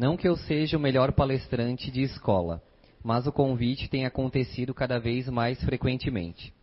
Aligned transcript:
Não 0.00 0.16
que 0.16 0.26
eu 0.26 0.34
seja 0.34 0.78
o 0.78 0.80
melhor 0.80 1.12
palestrante 1.12 1.90
de 1.90 2.00
escola, 2.00 2.62
mas 3.04 3.26
o 3.26 3.32
convite 3.32 3.86
tem 3.86 4.06
acontecido 4.06 4.72
cada 4.72 4.98
vez 4.98 5.28
mais 5.28 5.62
frequentemente. 5.62 6.54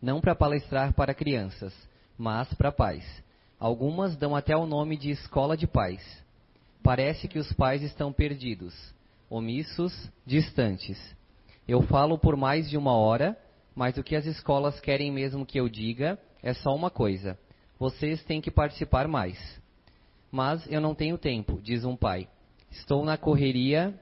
Não 0.00 0.22
para 0.22 0.34
palestrar 0.34 0.94
para 0.94 1.12
crianças, 1.12 1.74
mas 2.16 2.50
para 2.54 2.72
pais. 2.72 3.04
Algumas 3.58 4.16
dão 4.16 4.34
até 4.34 4.56
o 4.56 4.64
nome 4.64 4.96
de 4.96 5.10
escola 5.10 5.54
de 5.54 5.66
pais. 5.66 6.02
Parece 6.82 7.28
que 7.28 7.38
os 7.38 7.52
pais 7.52 7.82
estão 7.82 8.10
perdidos, 8.10 8.74
omissos, 9.28 9.92
distantes. 10.24 10.98
Eu 11.68 11.82
falo 11.82 12.16
por 12.16 12.36
mais 12.36 12.70
de 12.70 12.78
uma 12.78 12.96
hora, 12.96 13.36
mas 13.74 13.98
o 13.98 14.02
que 14.02 14.16
as 14.16 14.24
escolas 14.24 14.80
querem 14.80 15.12
mesmo 15.12 15.44
que 15.44 15.60
eu 15.60 15.68
diga 15.68 16.18
é 16.42 16.54
só 16.54 16.74
uma 16.74 16.88
coisa: 16.88 17.38
vocês 17.78 18.24
têm 18.24 18.40
que 18.40 18.50
participar 18.50 19.06
mais. 19.06 19.60
Mas 20.30 20.66
eu 20.70 20.80
não 20.80 20.94
tenho 20.94 21.18
tempo, 21.18 21.60
diz 21.62 21.84
um 21.84 21.96
pai. 21.96 22.28
Estou 22.70 23.04
na 23.04 23.16
correria 23.16 23.94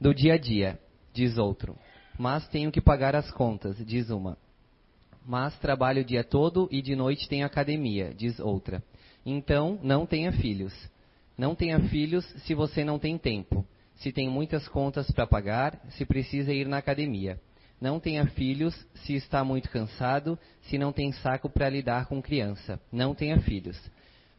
do 0.00 0.14
dia 0.14 0.34
a 0.34 0.38
dia, 0.38 0.78
diz 1.12 1.38
outro. 1.38 1.76
Mas 2.18 2.46
tenho 2.48 2.70
que 2.70 2.80
pagar 2.80 3.16
as 3.16 3.30
contas, 3.30 3.76
diz 3.84 4.10
uma. 4.10 4.36
Mas 5.24 5.58
trabalho 5.58 6.02
o 6.02 6.04
dia 6.04 6.22
todo 6.22 6.68
e 6.70 6.80
de 6.80 6.94
noite 6.94 7.28
tenho 7.28 7.46
academia, 7.46 8.14
diz 8.14 8.38
outra. 8.38 8.82
Então, 9.24 9.78
não 9.82 10.06
tenha 10.06 10.30
filhos. 10.32 10.72
Não 11.36 11.54
tenha 11.54 11.80
filhos 11.88 12.24
se 12.44 12.54
você 12.54 12.84
não 12.84 12.98
tem 12.98 13.18
tempo, 13.18 13.66
se 13.96 14.12
tem 14.12 14.28
muitas 14.28 14.66
contas 14.68 15.10
para 15.10 15.26
pagar, 15.26 15.78
se 15.90 16.06
precisa 16.06 16.52
ir 16.52 16.66
na 16.66 16.78
academia. 16.78 17.38
Não 17.78 18.00
tenha 18.00 18.24
filhos 18.26 18.74
se 18.94 19.14
está 19.14 19.44
muito 19.44 19.68
cansado, 19.70 20.38
se 20.62 20.78
não 20.78 20.92
tem 20.92 21.12
saco 21.12 21.50
para 21.50 21.68
lidar 21.68 22.06
com 22.06 22.22
criança. 22.22 22.80
Não 22.90 23.14
tenha 23.14 23.38
filhos. 23.40 23.78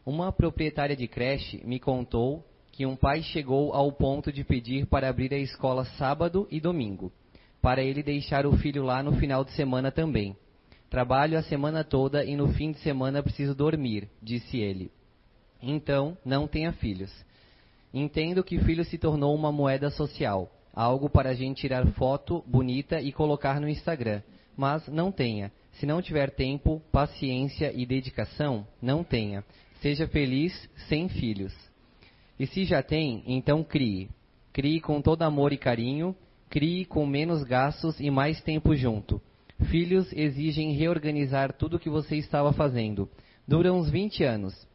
Uma 0.08 0.32
proprietária 0.32 0.96
de 0.96 1.06
creche 1.06 1.62
me 1.66 1.82
contou 1.82 2.42
que 2.72 2.86
um 2.86 2.96
pai 2.96 3.22
chegou 3.22 3.74
ao 3.74 3.92
ponto 3.92 4.32
de 4.32 4.42
pedir 4.42 4.86
para 4.86 5.10
abrir 5.10 5.34
a 5.34 5.38
escola 5.38 5.84
sábado 5.84 6.48
e 6.49 6.62
domingo, 6.62 7.12
para 7.62 7.84
ele 7.84 8.02
deixar 8.02 8.46
o 8.46 8.55
filho 8.55 8.84
lá 8.84 9.04
no 9.04 9.18
final 9.18 9.44
de 9.44 9.52
semana 9.52 9.91
também. 9.91 10.34
Trabalho 10.90 11.38
a 11.38 11.44
semana 11.44 11.84
toda 11.84 12.24
e 12.24 12.38
no 12.38 12.48
fim 12.54 12.72
de 12.72 12.80
semana 12.80 13.22
preciso 13.22 13.54
dormir, 13.54 14.08
disse 14.24 14.58
ele. 14.58 14.90
Então, 15.62 16.18
não 16.24 16.48
tenha 16.48 16.71
filhos. 16.71 17.12
Entendo 17.94 18.46
que 18.46 18.60
filho 18.60 18.86
se 18.86 18.98
tornou 18.98 19.36
uma 19.36 19.52
moeda 19.52 19.90
social, 19.90 20.49
algo 20.74 21.10
para 21.10 21.32
a 21.32 21.34
gente 21.34 21.60
tirar 21.60 21.86
foto 21.86 22.42
bonita 22.48 23.02
e 23.02 23.12
colocar 23.12 23.60
no 23.60 23.68
Instagram. 23.68 24.21
Mas 24.55 24.88
não 24.88 25.12
tenha. 25.12 25.52
Se 25.74 25.86
não 25.86 26.02
tiver 26.02 26.32
tempo, 26.32 26.82
paciência 26.94 27.74
e 27.76 27.86
dedicação, 27.86 28.66
não 28.82 29.04
tenha. 29.04 29.44
Seja 29.82 30.08
feliz 30.08 30.70
sem 30.88 31.08
filhos. 31.08 31.54
E 32.40 32.46
se 32.48 32.66
já 32.66 32.82
tem, 32.82 33.24
então 33.28 33.64
crie. 33.64 34.10
Crie 34.54 34.82
com 34.82 35.02
todo 35.02 35.22
amor 35.24 35.54
e 35.54 35.58
carinho, 35.58 36.16
crie 36.50 36.86
com 36.86 37.06
menos 37.06 37.44
gastos 37.44 38.00
e 38.00 38.10
mais 38.10 38.42
tempo 38.42 38.76
junto. 38.76 39.22
Filhos 39.70 40.12
exigem 40.14 40.74
reorganizar 40.74 41.54
tudo 41.54 41.78
o 41.78 41.80
que 41.80 41.90
você 41.90 42.16
estava 42.16 42.54
fazendo. 42.54 43.10
Dura 43.48 43.74
uns 43.74 43.90
20 43.90 44.24
anos. 44.24 44.68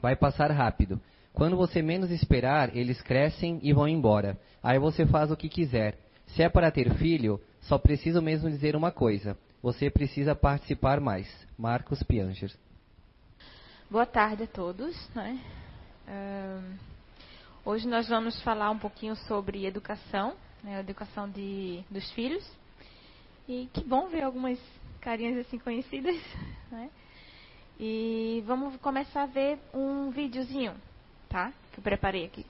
Vai 0.00 0.16
passar 0.16 0.50
rápido. 0.50 1.00
Quando 1.32 1.56
você 1.56 1.80
menos 1.80 2.10
esperar, 2.10 2.76
eles 2.76 3.00
crescem 3.00 3.58
e 3.62 3.72
vão 3.72 3.88
embora. 3.88 4.38
Aí 4.62 4.78
você 4.78 5.06
faz 5.06 5.30
o 5.30 5.36
que 5.36 5.48
quiser. 5.48 5.98
Se 6.26 6.42
é 6.42 6.48
para 6.48 6.70
ter 6.70 6.94
filho, 6.94 7.40
só 7.62 7.78
preciso 7.78 8.20
mesmo 8.20 8.50
dizer 8.50 8.76
uma 8.76 8.90
coisa. 8.90 9.36
Você 9.62 9.90
precisa 9.90 10.34
participar 10.34 11.00
mais. 11.00 11.28
Marcos 11.56 12.02
Pianger. 12.02 12.52
Boa 13.92 14.06
tarde 14.06 14.44
a 14.44 14.46
todos. 14.46 14.96
Né? 15.14 15.38
Hoje 17.62 17.86
nós 17.86 18.08
vamos 18.08 18.40
falar 18.40 18.70
um 18.70 18.78
pouquinho 18.78 19.14
sobre 19.14 19.66
educação, 19.66 20.32
né, 20.64 20.80
educação 20.80 21.28
de, 21.28 21.84
dos 21.90 22.10
filhos. 22.12 22.42
E 23.46 23.68
que 23.70 23.84
bom 23.84 24.08
ver 24.08 24.22
algumas 24.22 24.58
carinhas 24.98 25.46
assim 25.46 25.58
conhecidas. 25.58 26.16
Né? 26.72 26.88
E 27.78 28.42
vamos 28.46 28.74
começar 28.76 29.24
a 29.24 29.26
ver 29.26 29.58
um 29.74 30.08
videozinho, 30.10 30.74
tá? 31.28 31.52
Que 31.70 31.80
eu 31.80 31.82
preparei 31.82 32.24
aqui. 32.24 32.46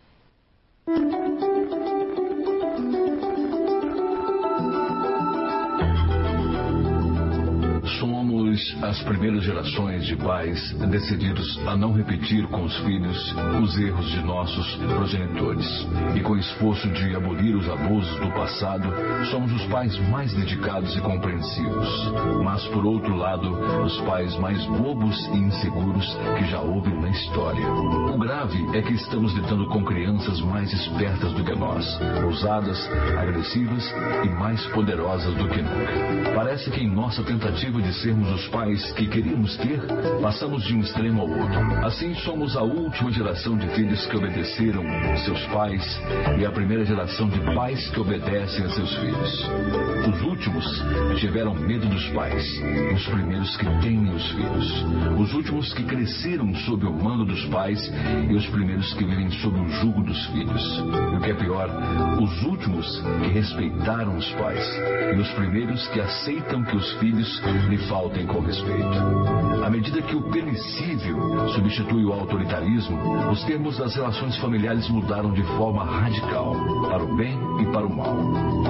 Somos 8.03 8.75
as 8.83 9.01
primeiras 9.05 9.45
gerações 9.45 10.05
de 10.05 10.17
pais 10.17 10.73
decididos 10.91 11.57
a 11.69 11.77
não 11.77 11.93
repetir 11.93 12.45
com 12.49 12.65
os 12.65 12.77
filhos 12.79 13.33
os 13.63 13.79
erros 13.79 14.11
de 14.11 14.21
nossos 14.25 14.75
progenitores. 14.75 15.87
E 16.17 16.21
com 16.21 16.33
o 16.33 16.39
esforço 16.39 16.91
de 16.91 17.15
abolir 17.15 17.55
os 17.55 17.69
abusos 17.71 18.19
do 18.19 18.29
passado, 18.33 18.93
somos 19.31 19.53
os 19.53 19.65
pais 19.67 19.97
mais 20.09 20.35
dedicados 20.35 20.97
e 20.97 21.01
compreensivos. 21.01 22.13
Mas, 22.43 22.67
por 22.67 22.85
outro 22.85 23.15
lado, 23.15 23.53
os 23.85 24.01
pais 24.01 24.37
mais 24.41 24.65
bobos 24.67 25.17
e 25.29 25.37
inseguros 25.37 26.19
que 26.37 26.45
já 26.47 26.61
houve 26.61 26.91
na 26.91 27.09
história. 27.09 27.71
O 27.71 28.19
grave 28.19 28.67
é 28.77 28.83
que 28.83 28.95
estamos 28.95 29.33
lidando 29.33 29.69
com 29.69 29.85
crianças 29.85 30.41
mais 30.41 30.73
espertas 30.73 31.33
do 31.35 31.45
que 31.45 31.55
nós, 31.55 31.87
ousadas, 32.25 32.85
agressivas 33.17 33.95
e 34.25 34.29
mais 34.29 34.61
poderosas 34.73 35.33
do 35.35 35.49
que 35.49 35.63
nunca. 35.63 36.33
Parece 36.35 36.69
que 36.69 36.81
em 36.81 36.91
nossa 36.91 37.23
tentativa 37.23 37.81
de 37.81 37.92
sermos 37.93 38.31
os 38.31 38.49
pais 38.49 38.93
que 38.93 39.07
queríamos 39.07 39.57
ter, 39.57 39.81
passamos 40.21 40.65
de 40.65 40.75
um 40.75 40.81
extremo 40.81 41.23
ao 41.23 41.29
outro. 41.29 41.87
Assim, 41.87 42.15
somos 42.17 42.57
a 42.57 42.63
última 42.63 43.11
geração 43.13 43.57
de 43.57 43.67
filhos 43.69 44.07
que 44.07 44.17
obedeceram 44.17 44.83
seus 45.25 45.45
pais 45.47 46.01
e 46.39 46.47
a 46.47 46.51
primeira 46.51 46.85
geração 46.85 47.29
de 47.29 47.41
pais 47.55 47.89
que 47.91 48.01
obedecem 48.01 48.65
a 48.65 48.69
seus 48.71 48.95
filhos. 48.97 49.51
Os 50.09 50.23
últimos 50.23 50.65
tiveram 51.19 51.55
medo 51.55 51.87
dos 51.89 52.07
pais, 52.09 52.45
os 52.95 53.07
primeiros 53.07 53.57
que 53.57 53.65
temem 53.81 54.15
os 54.15 54.31
filhos. 54.31 54.85
Os 55.19 55.35
últimos 55.35 55.73
que 55.75 55.85
cresceram 55.85 56.55
sob 56.57 56.87
o 56.87 56.93
mando 56.93 57.25
dos 57.25 57.45
pais 57.47 57.93
e 58.29 58.35
os 58.35 58.47
primeiros 58.47 58.93
que 58.95 59.05
vivem 59.05 59.31
sob 59.31 59.59
o 59.59 59.69
jugo 59.69 60.03
dos 60.03 60.27
filhos. 60.27 60.83
E 61.13 61.17
o 61.17 61.21
que 61.21 61.31
é 61.31 61.35
pior, 61.35 61.69
os 62.21 62.43
últimos 62.43 63.03
que 63.23 63.29
respeitaram 63.29 64.17
os 64.17 64.29
pais 64.33 64.65
e 65.15 65.21
os 65.21 65.29
primeiros 65.33 65.87
que 65.89 66.01
aceitam 66.01 66.63
que 66.65 66.77
os 66.77 66.93
filhos 66.95 67.43
lhe 67.69 67.79
faltem 67.89 68.27
com 68.27 68.41
respeito. 68.41 69.33
À 69.65 69.71
medida 69.71 70.03
que 70.03 70.17
o 70.17 70.23
permissível 70.31 71.49
substitui 71.51 72.05
o 72.05 72.13
autoritarismo, 72.13 73.31
os 73.31 73.45
termos 73.45 73.79
das 73.79 73.95
relações 73.95 74.37
familiares 74.39 74.89
mudaram 74.89 75.33
de 75.33 75.43
forma 75.57 75.85
radical, 75.85 76.57
para 76.89 77.05
o 77.05 77.17
bem 77.17 77.39
e 77.61 77.67
para 77.67 77.87
o 77.87 77.95
mal. 77.95 78.17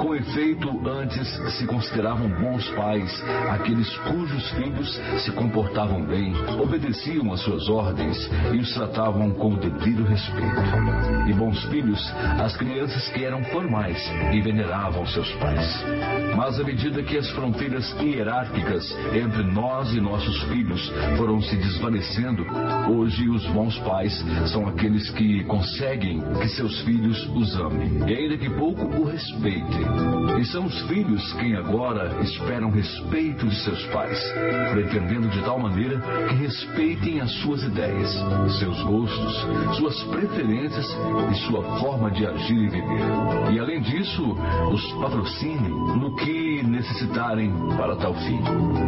Com 0.01 0.15
efeito, 0.15 0.69
antes 0.87 1.27
se 1.57 1.65
consideravam 1.65 2.29
bons 2.29 2.67
pais 2.69 3.23
aqueles 3.51 3.89
cujos 3.97 4.49
filhos 4.51 5.01
se 5.23 5.31
comportavam 5.31 6.05
bem, 6.05 6.33
obedeciam 6.59 7.31
às 7.31 7.41
suas 7.41 7.67
ordens 7.69 8.29
e 8.53 8.57
os 8.57 8.73
tratavam 8.73 9.31
com 9.31 9.53
o 9.53 9.57
devido 9.57 10.03
respeito. 10.03 10.61
E 11.27 11.33
bons 11.33 11.63
filhos, 11.65 11.99
as 12.39 12.55
crianças 12.55 13.09
que 13.09 13.23
eram 13.23 13.43
formais 13.45 13.97
e 14.31 14.41
veneravam 14.41 15.05
seus 15.07 15.31
pais. 15.33 15.83
Mas 16.35 16.59
à 16.59 16.63
medida 16.63 17.03
que 17.03 17.17
as 17.17 17.29
fronteiras 17.31 17.91
hierárquicas 17.99 18.95
entre 19.13 19.43
nós 19.43 19.93
e 19.93 19.99
nossos 19.99 20.41
filhos 20.43 20.91
foram 21.17 21.41
se 21.41 21.55
desvanecendo, 21.57 22.45
hoje 22.89 23.27
os 23.29 23.45
bons 23.47 23.77
pais 23.79 24.23
são 24.51 24.67
aqueles 24.67 25.09
que 25.11 25.43
conseguem 25.45 26.21
que 26.41 26.47
seus 26.49 26.81
filhos 26.81 27.27
os 27.35 27.55
amem 27.55 28.03
e 28.07 28.13
ainda 28.13 28.37
que 28.37 28.49
pouco 28.49 28.85
o 29.01 29.05
respeitem. 29.05 29.83
E 30.39 30.45
são 30.45 30.65
os 30.65 30.81
filhos 30.83 31.33
quem 31.33 31.55
agora 31.55 32.21
esperam 32.21 32.69
respeito 32.71 33.47
de 33.47 33.55
seus 33.63 33.83
pais, 33.87 34.19
pretendendo 34.71 35.27
de 35.29 35.41
tal 35.43 35.59
maneira 35.59 35.99
que 36.29 36.35
respeitem 36.35 37.21
as 37.21 37.31
suas 37.41 37.63
ideias, 37.63 38.09
seus 38.59 38.81
gostos, 38.83 39.45
suas 39.77 40.03
preferências 40.03 40.85
e 41.31 41.35
sua 41.47 41.63
forma 41.79 42.11
de 42.11 42.25
agir 42.25 42.57
e 42.57 42.69
viver. 42.69 43.53
E 43.53 43.59
além 43.59 43.81
disso, 43.81 44.35
os 44.71 44.91
patrocinem 44.93 45.69
no 45.69 46.15
que 46.15 46.63
necessitarem 46.63 47.51
para 47.77 47.95
tal 47.95 48.13
fim. 48.13 48.39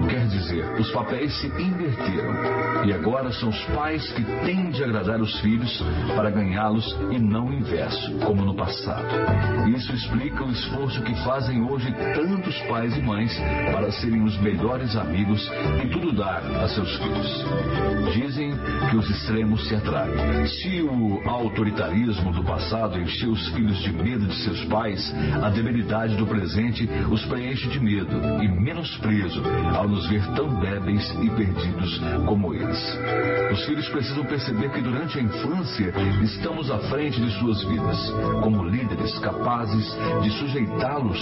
Quer 0.10 0.28
dizer, 0.28 0.66
os 0.80 0.92
papéis 0.92 1.34
se 1.40 1.48
inverteram 1.48 2.86
e 2.86 2.94
agora 2.94 3.32
são 3.32 3.50
os 3.50 3.66
pais 3.66 4.08
que 4.14 4.24
têm 4.46 4.70
de 4.70 4.84
agradar 4.84 5.20
os 5.20 5.40
filhos 5.40 5.84
para 6.16 6.30
ganhá-los 6.30 6.86
e 7.12 7.20
não 7.20 7.48
o 7.48 7.54
inverso, 7.54 8.12
como 8.20 8.46
no 8.46 8.54
passado. 8.54 9.08
Isso 9.76 9.92
explica 9.94 10.44
o 10.44 10.52
esforço 10.52 11.02
que 11.02 11.16
fazem 11.24 11.64
hoje 11.64 11.92
tantos 12.14 12.58
pais 12.64 12.96
e 12.96 13.02
mães 13.02 13.36
para 13.72 13.92
serem 13.92 14.24
os 14.24 14.38
melhores 14.42 14.96
amigos 14.96 15.50
e 15.84 15.88
tudo 15.90 16.12
dar 16.14 16.44
a 16.64 16.68
seus 16.68 16.96
filhos. 16.98 17.46
Dizem 18.14 18.54
que 18.90 18.96
os 18.98 19.10
extremos 19.10 19.68
se 19.68 19.76
atraem. 19.76 20.46
Se 20.48 20.82
o 20.82 21.22
autoritarismo 21.28 22.32
do 22.32 22.44
passado 22.44 23.00
encheu 23.00 23.32
os 23.32 23.48
filhos 23.50 23.80
de 23.80 23.92
medo 23.92 24.28
de 24.28 24.36
seus 24.44 24.64
pais, 24.66 25.14
a 25.42 25.50
debilidade 25.50 26.16
do 26.16 26.28
presente 26.28 26.88
os 27.12 27.26
preenche 27.26 27.68
de 27.68 27.80
medo 27.80 28.16
e 28.44 28.48
menosprezo 28.48 29.42
ao 29.76 29.85
nos 29.88 30.08
ver 30.08 30.26
tão 30.36 30.60
débeis 30.60 31.10
e 31.22 31.30
perdidos 31.30 32.02
como 32.26 32.54
eles. 32.54 33.00
Os 33.52 33.66
filhos 33.66 33.88
precisam 33.90 34.26
perceber 34.26 34.70
que 34.72 34.82
durante 34.82 35.20
a 35.20 35.22
infância 35.22 35.94
estamos 36.24 36.72
à 36.72 36.80
frente 36.80 37.22
de 37.22 37.32
suas 37.40 37.64
vidas, 37.64 38.14
como 38.42 38.64
líderes 38.64 39.18
capazes 39.20 39.98
de 40.22 40.32
sujeitá-los 40.32 41.20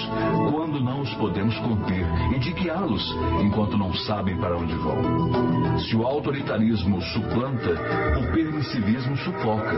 quando 0.51 0.80
não 0.80 1.01
os 1.01 1.13
podemos 1.15 1.57
conter 1.60 2.06
e 2.36 2.39
de 2.39 2.51
guiá-los 2.54 3.15
enquanto 3.42 3.77
não 3.77 3.94
sabem 3.94 4.38
para 4.38 4.57
onde 4.57 4.75
vão. 4.75 5.80
Se 5.80 5.95
o 5.95 6.06
autoritarismo 6.06 7.01
suplanta, 7.01 7.71
o 8.19 8.31
permissivismo 8.31 9.18
sufoca. 9.18 9.77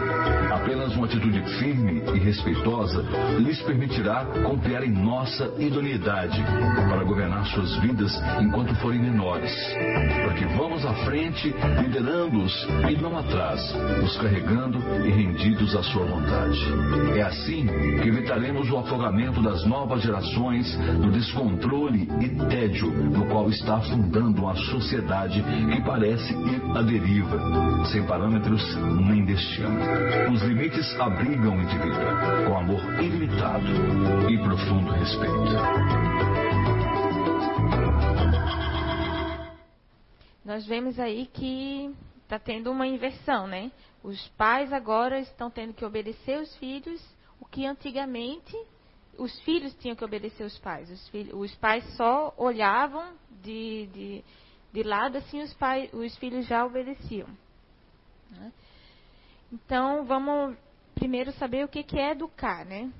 Apenas 0.54 0.96
uma 0.96 1.06
atitude 1.06 1.42
firme 1.58 2.04
e 2.14 2.20
respeitosa 2.20 3.04
lhes 3.40 3.62
permitirá 3.62 4.26
confiar 4.44 4.84
em 4.84 4.92
nossa 4.92 5.54
idoneidade 5.58 6.44
para 6.90 7.04
governar 7.04 7.46
suas 7.48 7.76
vidas 7.78 8.12
enquanto 8.42 8.75
forem 8.76 9.00
menores. 9.00 9.52
Para 10.24 10.34
que 10.34 10.46
vamos 10.46 10.86
à 10.86 10.94
frente, 11.06 11.54
liderando-os 11.82 12.68
e 12.90 13.02
não 13.02 13.18
atrás, 13.18 13.62
os 14.04 14.18
carregando 14.18 14.80
e 15.06 15.12
rendidos 15.12 15.76
à 15.76 15.84
sua 15.84 16.06
vontade. 16.06 16.60
É 17.16 17.22
assim 17.22 17.68
que 18.02 18.08
evitaremos 18.08 18.70
o 18.70 18.78
afogamento 18.78 19.42
das 19.42 19.66
novas 19.66 20.02
gerações 20.02 20.78
no 21.00 21.12
descontrole 21.12 22.08
e 22.22 22.30
tédio 22.50 22.92
no 22.92 23.26
qual 23.28 23.50
está 23.50 23.78
afundando 23.78 24.42
uma 24.42 24.56
sociedade 24.56 25.44
que 25.44 25.82
parece 25.82 26.34
ir 26.34 26.62
à 26.76 26.82
deriva, 26.82 27.86
sem 27.86 28.04
parâmetros 28.04 28.64
nem 29.08 29.26
destino. 29.26 29.70
Os 30.32 30.42
limites 30.42 31.00
abrigam 31.00 31.58
o 31.58 31.62
indivíduo 31.62 32.46
com 32.46 32.58
amor 32.58 32.82
ilimitado 33.02 33.68
e 34.30 34.38
profundo 34.38 34.92
respeito. 34.92 36.35
Nós 40.46 40.64
vemos 40.68 41.00
aí 41.00 41.26
que 41.26 41.92
está 42.22 42.38
tendo 42.38 42.72
uma 42.72 42.86
inversão, 42.86 43.48
né? 43.48 43.72
Os 44.04 44.28
pais 44.38 44.72
agora 44.72 45.20
estão 45.20 45.50
tendo 45.50 45.74
que 45.74 45.84
obedecer 45.84 46.40
os 46.40 46.56
filhos, 46.58 47.04
o 47.40 47.46
que 47.46 47.66
antigamente 47.66 48.56
os 49.18 49.38
filhos 49.42 49.74
tinham 49.76 49.96
que 49.96 50.06
obedecer 50.06 50.44
os 50.44 50.58
pais. 50.60 50.88
Os, 50.92 51.10
filhos, 51.10 51.34
os 51.34 51.56
pais 51.56 51.84
só 51.96 52.32
olhavam 52.38 53.14
de, 53.42 53.88
de, 53.88 54.24
de 54.72 54.84
lado, 54.84 55.18
assim 55.18 55.42
os, 55.42 55.52
pais, 55.56 55.92
os 55.92 56.16
filhos 56.18 56.46
já 56.46 56.64
obedeciam. 56.64 57.28
Né? 58.30 58.54
Então, 59.52 60.06
vamos 60.06 60.56
primeiro 60.94 61.32
saber 61.34 61.66
o 61.66 61.68
que, 61.68 61.82
que 61.82 61.98
é 61.98 62.12
educar, 62.12 62.64
né? 62.66 62.92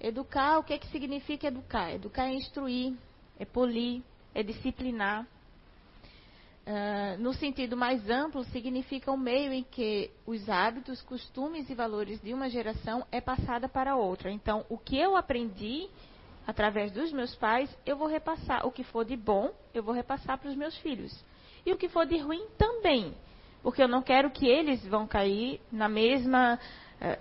Educar, 0.00 0.58
o 0.58 0.62
que, 0.62 0.78
que 0.78 0.86
significa 0.88 1.48
educar? 1.48 1.92
Educar 1.92 2.26
é 2.26 2.34
instruir, 2.34 2.96
é 3.36 3.44
polir, 3.44 4.00
é 4.32 4.44
disciplinar. 4.44 5.26
Uh, 6.68 7.16
no 7.22 7.32
sentido 7.32 7.78
mais 7.78 8.10
amplo, 8.10 8.44
significa 8.44 9.10
o 9.10 9.16
meio 9.16 9.54
em 9.54 9.62
que 9.62 10.10
os 10.26 10.50
hábitos, 10.50 11.00
costumes 11.00 11.70
e 11.70 11.74
valores 11.74 12.20
de 12.20 12.34
uma 12.34 12.50
geração 12.50 13.06
é 13.10 13.22
passada 13.22 13.66
para 13.66 13.96
outra. 13.96 14.30
Então, 14.30 14.66
o 14.68 14.76
que 14.76 14.98
eu 14.98 15.16
aprendi 15.16 15.88
através 16.46 16.92
dos 16.92 17.10
meus 17.10 17.34
pais, 17.36 17.74
eu 17.86 17.96
vou 17.96 18.06
repassar. 18.06 18.66
O 18.66 18.70
que 18.70 18.84
for 18.84 19.02
de 19.02 19.16
bom, 19.16 19.50
eu 19.72 19.82
vou 19.82 19.94
repassar 19.94 20.36
para 20.36 20.50
os 20.50 20.56
meus 20.56 20.76
filhos. 20.80 21.18
E 21.64 21.72
o 21.72 21.78
que 21.78 21.88
for 21.88 22.04
de 22.04 22.18
ruim 22.18 22.46
também. 22.58 23.14
Porque 23.62 23.82
eu 23.82 23.88
não 23.88 24.02
quero 24.02 24.30
que 24.30 24.46
eles 24.46 24.86
vão 24.88 25.06
cair 25.06 25.62
na 25.72 25.88
mesma, 25.88 26.60
uh, 27.00 27.18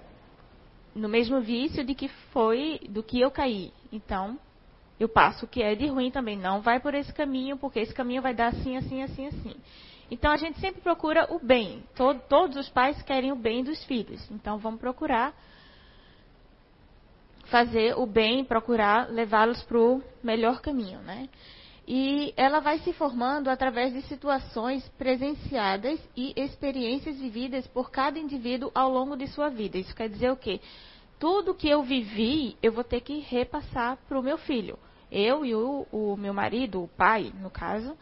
no 0.93 1.07
mesmo 1.07 1.39
vício 1.39 1.85
de 1.85 1.95
que 1.95 2.09
foi 2.33 2.81
do 2.89 3.01
que 3.01 3.21
eu 3.21 3.31
caí. 3.31 3.71
Então, 3.93 4.37
eu 4.99 5.07
passo 5.07 5.45
o 5.45 5.47
que 5.47 5.61
é 5.61 5.75
de 5.75 5.87
ruim 5.87 6.09
também. 6.09 6.37
Não 6.37 6.61
vai 6.61 6.79
por 6.79 6.93
esse 6.93 7.13
caminho, 7.13 7.57
porque 7.57 7.79
esse 7.79 7.93
caminho 7.93 8.21
vai 8.21 8.33
dar 8.33 8.47
assim, 8.47 8.77
assim, 8.77 9.03
assim, 9.03 9.27
assim. 9.27 9.55
Então 10.09 10.31
a 10.31 10.37
gente 10.37 10.59
sempre 10.59 10.81
procura 10.81 11.27
o 11.33 11.39
bem. 11.39 11.83
Todo, 11.95 12.19
todos 12.27 12.57
os 12.57 12.69
pais 12.69 13.01
querem 13.03 13.31
o 13.31 13.35
bem 13.35 13.63
dos 13.63 13.83
filhos. 13.83 14.29
Então 14.31 14.57
vamos 14.57 14.79
procurar 14.79 15.33
fazer 17.45 17.97
o 17.97 18.05
bem, 18.05 18.43
procurar 18.43 19.09
levá-los 19.09 19.61
para 19.63 19.77
o 19.77 20.01
melhor 20.23 20.61
caminho, 20.61 20.99
né? 20.99 21.29
E 21.87 22.33
ela 22.35 22.59
vai 22.59 22.79
se 22.79 22.91
formando 22.91 23.49
através 23.49 23.93
de 23.93 24.01
situações 24.03 24.87
presenciadas 24.97 25.97
e 26.17 26.33
experiências 26.35 27.17
vividas 27.17 27.65
por 27.67 27.89
cada 27.89 28.19
indivíduo 28.19 28.69
ao 28.75 28.91
longo 28.91 29.15
de 29.15 29.27
sua 29.27 29.49
vida. 29.49 29.77
Isso 29.77 29.95
quer 29.95 30.09
dizer 30.09 30.29
o 30.29 30.35
quê? 30.35 30.59
Tudo 31.17 31.55
que 31.55 31.69
eu 31.69 31.81
vivi, 31.83 32.57
eu 32.61 32.73
vou 32.73 32.83
ter 32.83 32.99
que 32.99 33.19
repassar 33.19 33.97
para 34.07 34.19
o 34.19 34.23
meu 34.23 34.37
filho. 34.37 34.77
Eu 35.11 35.45
e 35.45 35.55
o, 35.55 35.87
o, 35.91 36.17
meu 36.17 36.33
marido, 36.33 36.83
o 36.83 36.87
pai, 36.87 37.31
no 37.39 37.49
caso, 37.49 37.97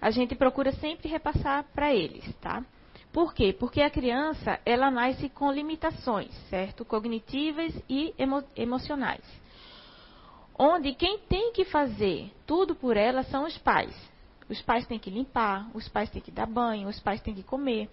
a 0.00 0.10
gente 0.10 0.34
procura 0.34 0.72
sempre 0.72 1.08
repassar 1.08 1.64
para 1.74 1.92
eles, 1.92 2.32
tá? 2.36 2.64
Por 3.12 3.34
quê? 3.34 3.52
Porque 3.52 3.80
a 3.80 3.90
criança, 3.90 4.60
ela 4.64 4.90
nasce 4.90 5.28
com 5.28 5.50
limitações, 5.50 6.32
certo? 6.48 6.84
Cognitivas 6.84 7.74
e 7.88 8.14
emo 8.18 8.44
emocionais. 8.54 9.24
Onde 10.58 10.94
quem 10.94 11.18
tem 11.20 11.52
que 11.52 11.64
fazer 11.64 12.30
tudo 12.46 12.74
por 12.74 12.96
ela 12.96 13.22
são 13.24 13.44
os 13.44 13.56
pais. 13.58 13.94
Os 14.48 14.60
pais 14.62 14.86
têm 14.86 14.98
que 14.98 15.10
limpar, 15.10 15.70
os 15.74 15.88
pais 15.88 16.10
têm 16.10 16.22
que 16.22 16.30
dar 16.30 16.46
banho, 16.46 16.88
os 16.88 17.00
pais 17.00 17.20
têm 17.20 17.34
que 17.34 17.42
comer. 17.42 17.88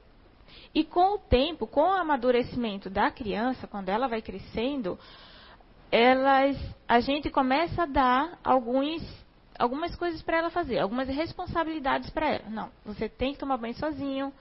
E 0.74 0.84
com 0.84 1.16
o 1.16 1.18
tempo, 1.18 1.68
com 1.68 1.82
o 1.82 1.94
amadurecimento 1.94 2.90
da 2.90 3.12
criança, 3.12 3.68
quando 3.68 3.90
ela 3.90 4.08
vai 4.08 4.22
crescendo, 4.22 4.98
elas, 5.96 6.58
a 6.86 7.00
gente 7.00 7.30
começa 7.30 7.84
a 7.84 7.86
dar 7.86 8.38
alguns, 8.44 9.02
algumas 9.58 9.96
coisas 9.96 10.22
para 10.22 10.40
ela 10.40 10.50
fazer, 10.50 10.80
algumas 10.80 11.08
responsabilidades 11.08 12.10
para 12.10 12.34
ela. 12.34 12.50
Não, 12.50 12.70
você 12.84 13.08
tem 13.08 13.32
que 13.32 13.40
tomar 13.40 13.56
banho 13.56 13.76
sozinho, 13.76 14.34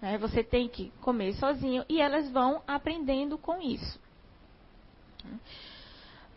né, 0.00 0.16
você 0.18 0.44
tem 0.44 0.68
que 0.68 0.92
comer 1.00 1.32
sozinho, 1.32 1.84
e 1.88 2.00
elas 2.00 2.30
vão 2.30 2.62
aprendendo 2.64 3.36
com 3.36 3.60
isso. 3.60 3.98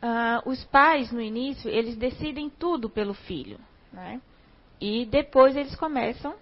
Uh, 0.02 0.50
os 0.50 0.64
pais, 0.66 1.12
no 1.12 1.22
início, 1.22 1.70
eles 1.70 1.96
decidem 1.96 2.50
tudo 2.50 2.90
pelo 2.90 3.14
filho. 3.14 3.60
Né? 3.92 4.20
E 4.82 5.06
depois 5.06 5.56
eles 5.56 5.76
começam 5.76 6.34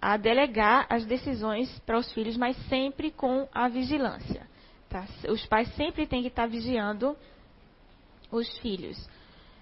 a 0.00 0.16
delegar 0.16 0.86
as 0.90 1.06
decisões 1.06 1.78
para 1.86 1.96
os 1.96 2.12
filhos, 2.12 2.36
mas 2.36 2.56
sempre 2.66 3.12
com 3.12 3.48
a 3.54 3.68
vigilância. 3.68 4.46
Tá? 4.90 5.06
Os 5.30 5.46
pais 5.46 5.72
sempre 5.76 6.08
têm 6.08 6.22
que 6.22 6.28
estar 6.28 6.46
vigiando 6.48 7.16
os 8.32 8.58
filhos. 8.58 8.96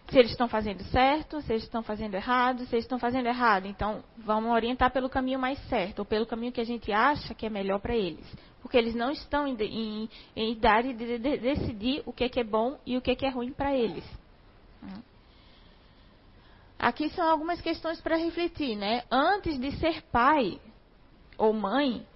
Se 0.08 0.18
eles 0.18 0.30
estão 0.30 0.48
fazendo 0.48 0.82
certo, 0.84 1.40
se 1.42 1.52
eles 1.52 1.64
estão 1.64 1.82
fazendo 1.82 2.14
errado, 2.14 2.64
se 2.64 2.74
eles 2.74 2.84
estão 2.84 2.98
fazendo 2.98 3.26
errado. 3.26 3.66
Então, 3.66 4.02
vamos 4.16 4.50
orientar 4.50 4.90
pelo 4.90 5.08
caminho 5.08 5.38
mais 5.38 5.58
certo, 5.68 6.00
ou 6.00 6.04
pelo 6.04 6.26
caminho 6.26 6.52
que 6.52 6.60
a 6.60 6.64
gente 6.64 6.90
acha 6.90 7.34
que 7.34 7.46
é 7.46 7.50
melhor 7.50 7.78
para 7.80 7.94
eles. 7.94 8.26
Porque 8.62 8.76
eles 8.76 8.94
não 8.94 9.10
estão 9.10 9.46
em, 9.46 9.56
em, 9.60 10.10
em 10.34 10.52
idade 10.52 10.92
de, 10.94 11.18
de, 11.18 11.36
decidir 11.38 12.02
o 12.06 12.12
que 12.12 12.24
é, 12.24 12.28
que 12.28 12.40
é 12.40 12.44
bom 12.44 12.78
e 12.84 12.96
o 12.96 13.00
que 13.00 13.12
é, 13.12 13.14
que 13.14 13.26
é 13.26 13.30
ruim 13.30 13.52
para 13.52 13.76
eles. 13.76 14.04
Aqui 16.78 17.10
são 17.10 17.28
algumas 17.28 17.60
questões 17.60 18.00
para 18.00 18.16
refletir, 18.16 18.74
né? 18.74 19.04
Antes 19.10 19.60
de 19.60 19.70
ser 19.76 20.02
pai 20.10 20.58
ou 21.36 21.52
mãe, 21.52 22.06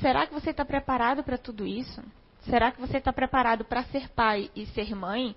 será 0.00 0.26
que 0.26 0.34
você 0.34 0.50
está 0.50 0.64
preparado 0.64 1.24
para 1.24 1.38
tudo 1.38 1.66
isso? 1.66 2.02
Será 2.42 2.70
que 2.70 2.80
você 2.80 2.98
está 2.98 3.12
preparado 3.12 3.64
para 3.64 3.82
ser 3.84 4.10
pai 4.10 4.50
e 4.54 4.66
ser 4.66 4.94
mãe? 4.94 5.34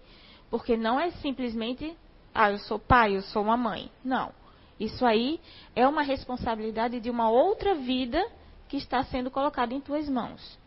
Porque 0.49 0.77
não 0.77 0.99
é 0.99 1.11
simplesmente, 1.11 1.95
ah, 2.33 2.51
eu 2.51 2.59
sou 2.59 2.79
pai, 2.79 3.15
eu 3.15 3.21
sou 3.21 3.43
uma 3.43 3.57
mãe. 3.57 3.91
Não. 4.03 4.31
Isso 4.79 5.05
aí 5.05 5.39
é 5.75 5.87
uma 5.87 6.03
responsabilidade 6.03 6.99
de 6.99 7.09
uma 7.09 7.29
outra 7.29 7.75
vida 7.75 8.23
que 8.67 8.77
está 8.77 9.03
sendo 9.03 9.31
colocada 9.31 9.73
em 9.73 9.81
tuas 9.81 10.07
mãos. 10.07 10.57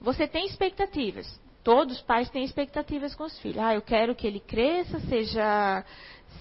Você 0.00 0.26
tem 0.26 0.46
expectativas. 0.46 1.40
Todos 1.64 1.96
os 1.96 2.02
pais 2.02 2.28
têm 2.30 2.44
expectativas 2.44 3.14
com 3.14 3.24
os 3.24 3.38
filhos. 3.38 3.58
Ah, 3.58 3.74
eu 3.74 3.82
quero 3.82 4.14
que 4.14 4.26
ele 4.26 4.40
cresça, 4.40 4.98
seja 5.00 5.84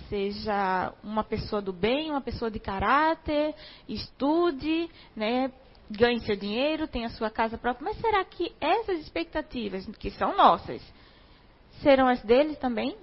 seja 0.10 0.93
uma 1.01 1.24
pessoa 1.24 1.62
do 1.62 1.72
bem, 1.72 2.12
uma 2.12 2.22
pessoa 2.22 2.51
de 2.51 2.60
caráter, 2.60 3.55
estude, 3.88 4.89
né, 5.15 5.51
ganhe 5.89 6.20
seu 6.22 6.36
dinheiro, 6.36 6.88
tenha 6.88 7.10
sua 7.10 7.29
casa 7.29 7.58
própria. 7.58 7.86
Mas 7.86 8.01
será 8.01 8.24
que 8.25 8.53
essas 8.60 9.00
expectativas, 9.00 9.86
que 9.98 10.12
são 10.12 10.36
nossas, 10.36 10.81
serão 11.81 12.07
as 12.07 12.21
dele 12.23 12.55
também? 12.55 12.97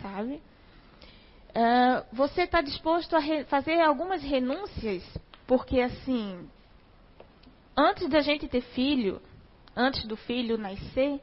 Sabe? 0.00 0.42
Uh, 1.50 2.04
você 2.12 2.42
está 2.42 2.60
disposto 2.62 3.14
a 3.14 3.20
fazer 3.44 3.80
algumas 3.80 4.22
renúncias? 4.22 5.02
Porque, 5.46 5.80
assim, 5.80 6.48
antes 7.76 8.08
da 8.08 8.20
gente 8.20 8.48
ter 8.48 8.62
filho, 8.62 9.20
antes 9.76 10.04
do 10.06 10.16
filho 10.16 10.56
nascer, 10.56 11.20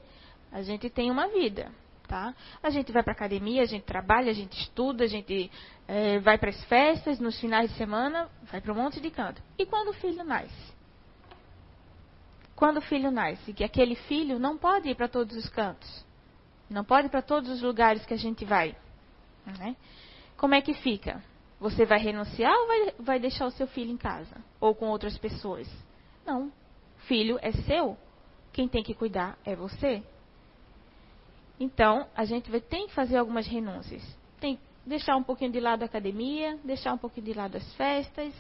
a 0.51 0.61
gente 0.61 0.89
tem 0.89 1.09
uma 1.09 1.27
vida, 1.27 1.71
tá? 2.07 2.33
A 2.61 2.69
gente 2.69 2.91
vai 2.91 3.03
para 3.03 3.13
academia, 3.13 3.63
a 3.63 3.65
gente 3.65 3.83
trabalha, 3.83 4.29
a 4.29 4.33
gente 4.33 4.53
estuda, 4.53 5.03
a 5.03 5.07
gente 5.07 5.51
é, 5.87 6.19
vai 6.19 6.37
para 6.37 6.49
as 6.49 6.63
festas, 6.65 7.19
nos 7.19 7.39
finais 7.39 7.71
de 7.71 7.77
semana, 7.77 8.29
vai 8.51 8.61
para 8.61 8.71
um 8.71 8.75
monte 8.75 9.01
de 9.01 9.09
canto. 9.09 9.41
E 9.57 9.65
quando 9.65 9.89
o 9.89 9.93
filho 9.93 10.23
nasce? 10.23 10.78
Quando 12.59 12.79
o 12.79 12.81
filho 12.81 13.09
nasce, 13.09 13.53
que 13.53 13.63
aquele 13.63 13.95
filho 13.95 14.37
não 14.37 14.57
pode 14.57 14.89
ir 14.89 14.95
para 14.95 15.07
todos 15.07 15.33
os 15.37 15.47
cantos, 15.47 16.05
não 16.69 16.83
pode 16.83 17.07
ir 17.07 17.09
para 17.09 17.21
todos 17.21 17.49
os 17.49 17.61
lugares 17.61 18.05
que 18.05 18.13
a 18.13 18.17
gente 18.17 18.43
vai. 18.43 18.75
Né? 19.45 19.77
Como 20.35 20.53
é 20.53 20.61
que 20.61 20.73
fica? 20.73 21.23
Você 21.57 21.85
vai 21.85 21.99
renunciar 21.99 22.53
ou 22.53 22.67
vai, 22.67 22.93
vai 22.99 23.19
deixar 23.19 23.45
o 23.45 23.51
seu 23.51 23.65
filho 23.65 23.89
em 23.89 23.95
casa? 23.95 24.43
Ou 24.59 24.75
com 24.75 24.89
outras 24.89 25.17
pessoas? 25.17 25.69
Não. 26.25 26.51
Filho 27.07 27.39
é 27.41 27.53
seu. 27.53 27.97
Quem 28.51 28.67
tem 28.67 28.83
que 28.83 28.93
cuidar 28.93 29.37
é 29.45 29.55
você. 29.55 30.03
Então, 31.57 32.09
a 32.13 32.25
gente 32.25 32.51
vai, 32.51 32.59
tem 32.59 32.87
que 32.87 32.93
fazer 32.93 33.15
algumas 33.15 33.47
renúncias. 33.47 34.03
Tem 34.37 34.57
que 34.57 34.61
deixar 34.85 35.15
um 35.15 35.23
pouquinho 35.23 35.53
de 35.53 35.61
lado 35.61 35.83
a 35.83 35.85
academia, 35.85 36.59
deixar 36.65 36.91
um 36.91 36.97
pouquinho 36.97 37.27
de 37.27 37.33
lado 37.33 37.55
as 37.55 37.73
festas, 37.75 38.33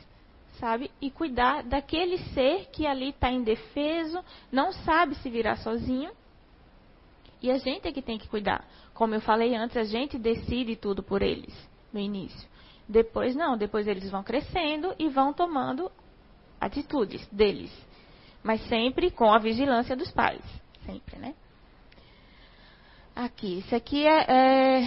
sabe? 0.59 0.91
E 1.01 1.09
cuidar 1.09 1.63
daquele 1.63 2.17
ser 2.33 2.67
que 2.71 2.85
ali 2.85 3.09
está 3.09 3.31
indefeso, 3.31 4.23
não 4.51 4.71
sabe 4.71 5.15
se 5.15 5.29
virar 5.29 5.55
sozinho. 5.57 6.11
E 7.41 7.49
a 7.49 7.57
gente 7.57 7.87
é 7.87 7.91
que 7.91 8.01
tem 8.01 8.17
que 8.17 8.27
cuidar. 8.27 8.65
Como 8.93 9.15
eu 9.15 9.21
falei 9.21 9.55
antes, 9.55 9.77
a 9.77 9.83
gente 9.83 10.17
decide 10.17 10.75
tudo 10.75 11.01
por 11.01 11.21
eles 11.21 11.53
no 11.91 11.99
início. 11.99 12.47
Depois 12.87 13.35
não, 13.35 13.57
depois 13.57 13.87
eles 13.87 14.09
vão 14.09 14.23
crescendo 14.23 14.93
e 14.99 15.07
vão 15.07 15.31
tomando 15.31 15.91
atitudes 16.59 17.25
deles. 17.27 17.71
Mas 18.43 18.61
sempre 18.67 19.09
com 19.11 19.31
a 19.31 19.39
vigilância 19.39 19.95
dos 19.95 20.11
pais. 20.11 20.41
Sempre, 20.85 21.17
né? 21.17 21.33
Aqui, 23.15 23.59
isso 23.59 23.75
aqui 23.75 24.05
é, 24.05 24.25
é 24.27 24.81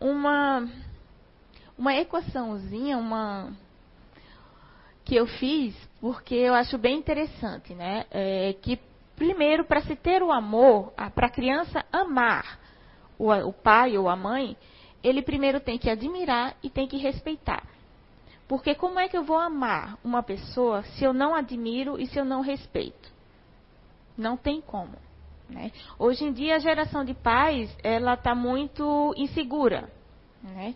uma, 0.00 0.68
uma 1.76 1.94
equaçãozinha, 1.94 2.96
uma 2.96 3.52
que 5.04 5.14
eu 5.14 5.26
fiz 5.26 5.74
porque 6.00 6.34
eu 6.34 6.54
acho 6.54 6.78
bem 6.78 6.98
interessante, 6.98 7.74
né? 7.74 8.06
É, 8.10 8.54
que 8.60 8.78
primeiro 9.16 9.64
para 9.64 9.80
se 9.82 9.94
ter 9.94 10.22
o 10.22 10.32
amor, 10.32 10.92
para 11.14 11.26
a 11.26 11.30
criança 11.30 11.84
amar 11.92 12.58
o, 13.18 13.32
o 13.32 13.52
pai 13.52 13.96
ou 13.96 14.08
a 14.08 14.16
mãe, 14.16 14.56
ele 15.02 15.22
primeiro 15.22 15.60
tem 15.60 15.78
que 15.78 15.90
admirar 15.90 16.56
e 16.62 16.70
tem 16.70 16.86
que 16.86 16.96
respeitar. 16.96 17.62
Porque 18.48 18.74
como 18.74 18.98
é 18.98 19.08
que 19.08 19.16
eu 19.16 19.24
vou 19.24 19.38
amar 19.38 19.98
uma 20.04 20.22
pessoa 20.22 20.82
se 20.82 21.04
eu 21.04 21.12
não 21.12 21.34
admiro 21.34 21.98
e 21.98 22.06
se 22.06 22.18
eu 22.18 22.24
não 22.24 22.40
respeito? 22.40 23.12
Não 24.16 24.36
tem 24.36 24.60
como. 24.60 24.94
Né? 25.48 25.70
Hoje 25.98 26.24
em 26.24 26.32
dia 26.32 26.56
a 26.56 26.58
geração 26.58 27.04
de 27.04 27.14
pais 27.14 27.74
ela 27.82 28.14
está 28.14 28.34
muito 28.34 29.14
insegura, 29.16 29.90
né? 30.42 30.74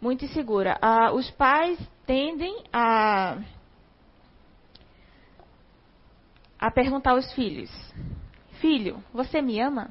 muito 0.00 0.24
insegura. 0.24 0.76
Ah, 0.80 1.12
os 1.12 1.30
pais 1.32 1.78
tendem 2.06 2.64
a, 2.72 3.38
a 6.58 6.70
perguntar 6.70 7.12
aos 7.12 7.32
filhos: 7.32 7.70
Filho, 8.60 9.02
você 9.12 9.42
me 9.42 9.60
ama? 9.60 9.90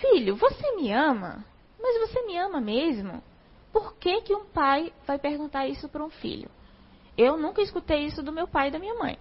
Filho, 0.00 0.36
você 0.36 0.76
me 0.76 0.92
ama? 0.92 1.44
Mas 1.80 2.08
você 2.08 2.22
me 2.22 2.36
ama 2.36 2.60
mesmo? 2.60 3.22
Por 3.72 3.94
que, 3.96 4.20
que 4.22 4.34
um 4.34 4.44
pai 4.44 4.92
vai 5.06 5.18
perguntar 5.18 5.66
isso 5.66 5.88
para 5.88 6.04
um 6.04 6.10
filho? 6.10 6.50
Eu 7.16 7.36
nunca 7.36 7.62
escutei 7.62 8.04
isso 8.04 8.22
do 8.22 8.32
meu 8.32 8.46
pai 8.46 8.68
e 8.68 8.70
da 8.70 8.78
minha 8.78 8.94
mãe. 8.94 9.18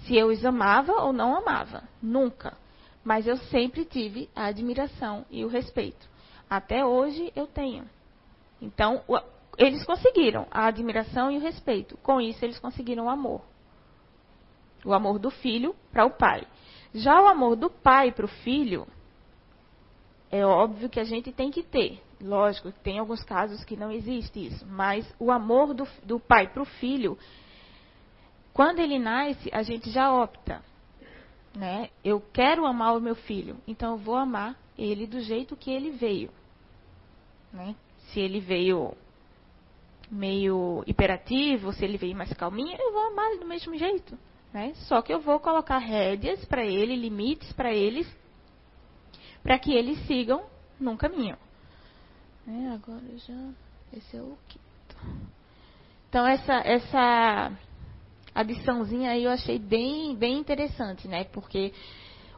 Se 0.00 0.16
eu 0.16 0.28
os 0.28 0.44
amava 0.44 0.92
ou 0.92 1.12
não 1.12 1.36
amava. 1.36 1.82
Nunca. 2.00 2.56
Mas 3.04 3.26
eu 3.26 3.36
sempre 3.36 3.84
tive 3.84 4.28
a 4.34 4.46
admiração 4.46 5.24
e 5.30 5.44
o 5.44 5.48
respeito. 5.48 6.08
Até 6.48 6.84
hoje 6.84 7.32
eu 7.34 7.46
tenho. 7.46 7.84
Então, 8.60 9.02
eles 9.58 9.84
conseguiram 9.84 10.46
a 10.52 10.66
admiração 10.66 11.32
e 11.32 11.36
o 11.36 11.40
respeito. 11.40 11.96
Com 11.98 12.20
isso, 12.20 12.44
eles 12.44 12.60
conseguiram 12.60 13.06
o 13.06 13.10
amor. 13.10 13.42
O 14.84 14.94
amor 14.94 15.18
do 15.18 15.30
filho 15.30 15.74
para 15.90 16.06
o 16.06 16.10
pai. 16.10 16.46
Já 16.94 17.20
o 17.20 17.26
amor 17.26 17.56
do 17.56 17.68
pai 17.68 18.12
para 18.12 18.24
o 18.24 18.28
filho, 18.28 18.86
é 20.30 20.46
óbvio 20.46 20.88
que 20.88 21.00
a 21.00 21.04
gente 21.04 21.32
tem 21.32 21.50
que 21.50 21.64
ter. 21.64 22.00
Lógico, 22.20 22.70
tem 22.70 23.00
alguns 23.00 23.22
casos 23.24 23.64
que 23.64 23.76
não 23.76 23.90
existe 23.90 24.46
isso. 24.46 24.64
Mas 24.64 25.12
o 25.18 25.32
amor 25.32 25.74
do, 25.74 25.86
do 26.04 26.20
pai 26.20 26.46
para 26.48 26.62
o 26.62 26.66
filho, 26.66 27.18
quando 28.52 28.78
ele 28.78 28.98
nasce, 28.98 29.50
a 29.52 29.62
gente 29.62 29.90
já 29.90 30.12
opta. 30.12 30.62
Né? 31.52 31.90
Eu 32.04 32.20
quero 32.32 32.64
amar 32.64 32.96
o 32.96 33.00
meu 33.00 33.16
filho, 33.16 33.56
então 33.66 33.92
eu 33.92 33.98
vou 33.98 34.14
amar 34.14 34.56
ele 34.78 35.06
do 35.06 35.20
jeito 35.20 35.56
que 35.56 35.72
ele 35.72 35.90
veio. 35.90 36.30
Né? 37.52 37.74
Se 37.98 38.20
ele 38.20 38.38
veio 38.38 38.94
meio 40.10 40.82
hiperativo, 40.86 41.72
se 41.72 41.84
ele 41.84 41.98
veio 41.98 42.16
mais 42.16 42.32
calminho, 42.32 42.76
eu 42.78 42.92
vou 42.92 43.06
amar 43.08 43.30
ele 43.30 43.40
do 43.40 43.46
mesmo 43.46 43.76
jeito. 43.76 44.18
Né? 44.52 44.72
Só 44.86 45.02
que 45.02 45.12
eu 45.12 45.20
vou 45.20 45.38
colocar 45.38 45.78
rédeas 45.78 46.44
para 46.46 46.64
ele, 46.64 46.96
limites 46.96 47.52
para 47.52 47.72
eles, 47.72 48.06
para 49.42 49.58
que 49.58 49.72
eles 49.72 49.98
sigam 50.06 50.44
num 50.80 50.96
caminho. 50.96 51.36
É, 52.46 52.68
agora 52.70 53.18
já. 53.18 53.50
Esse 53.92 54.16
é 54.16 54.22
o 54.22 54.36
quinto. 54.48 54.96
Então, 56.08 56.26
essa, 56.26 56.54
essa 56.64 57.52
adiçãozinha 58.34 59.10
aí 59.10 59.24
eu 59.24 59.30
achei 59.30 59.58
bem, 59.58 60.14
bem 60.14 60.38
interessante, 60.38 61.06
né? 61.06 61.24
Porque 61.24 61.72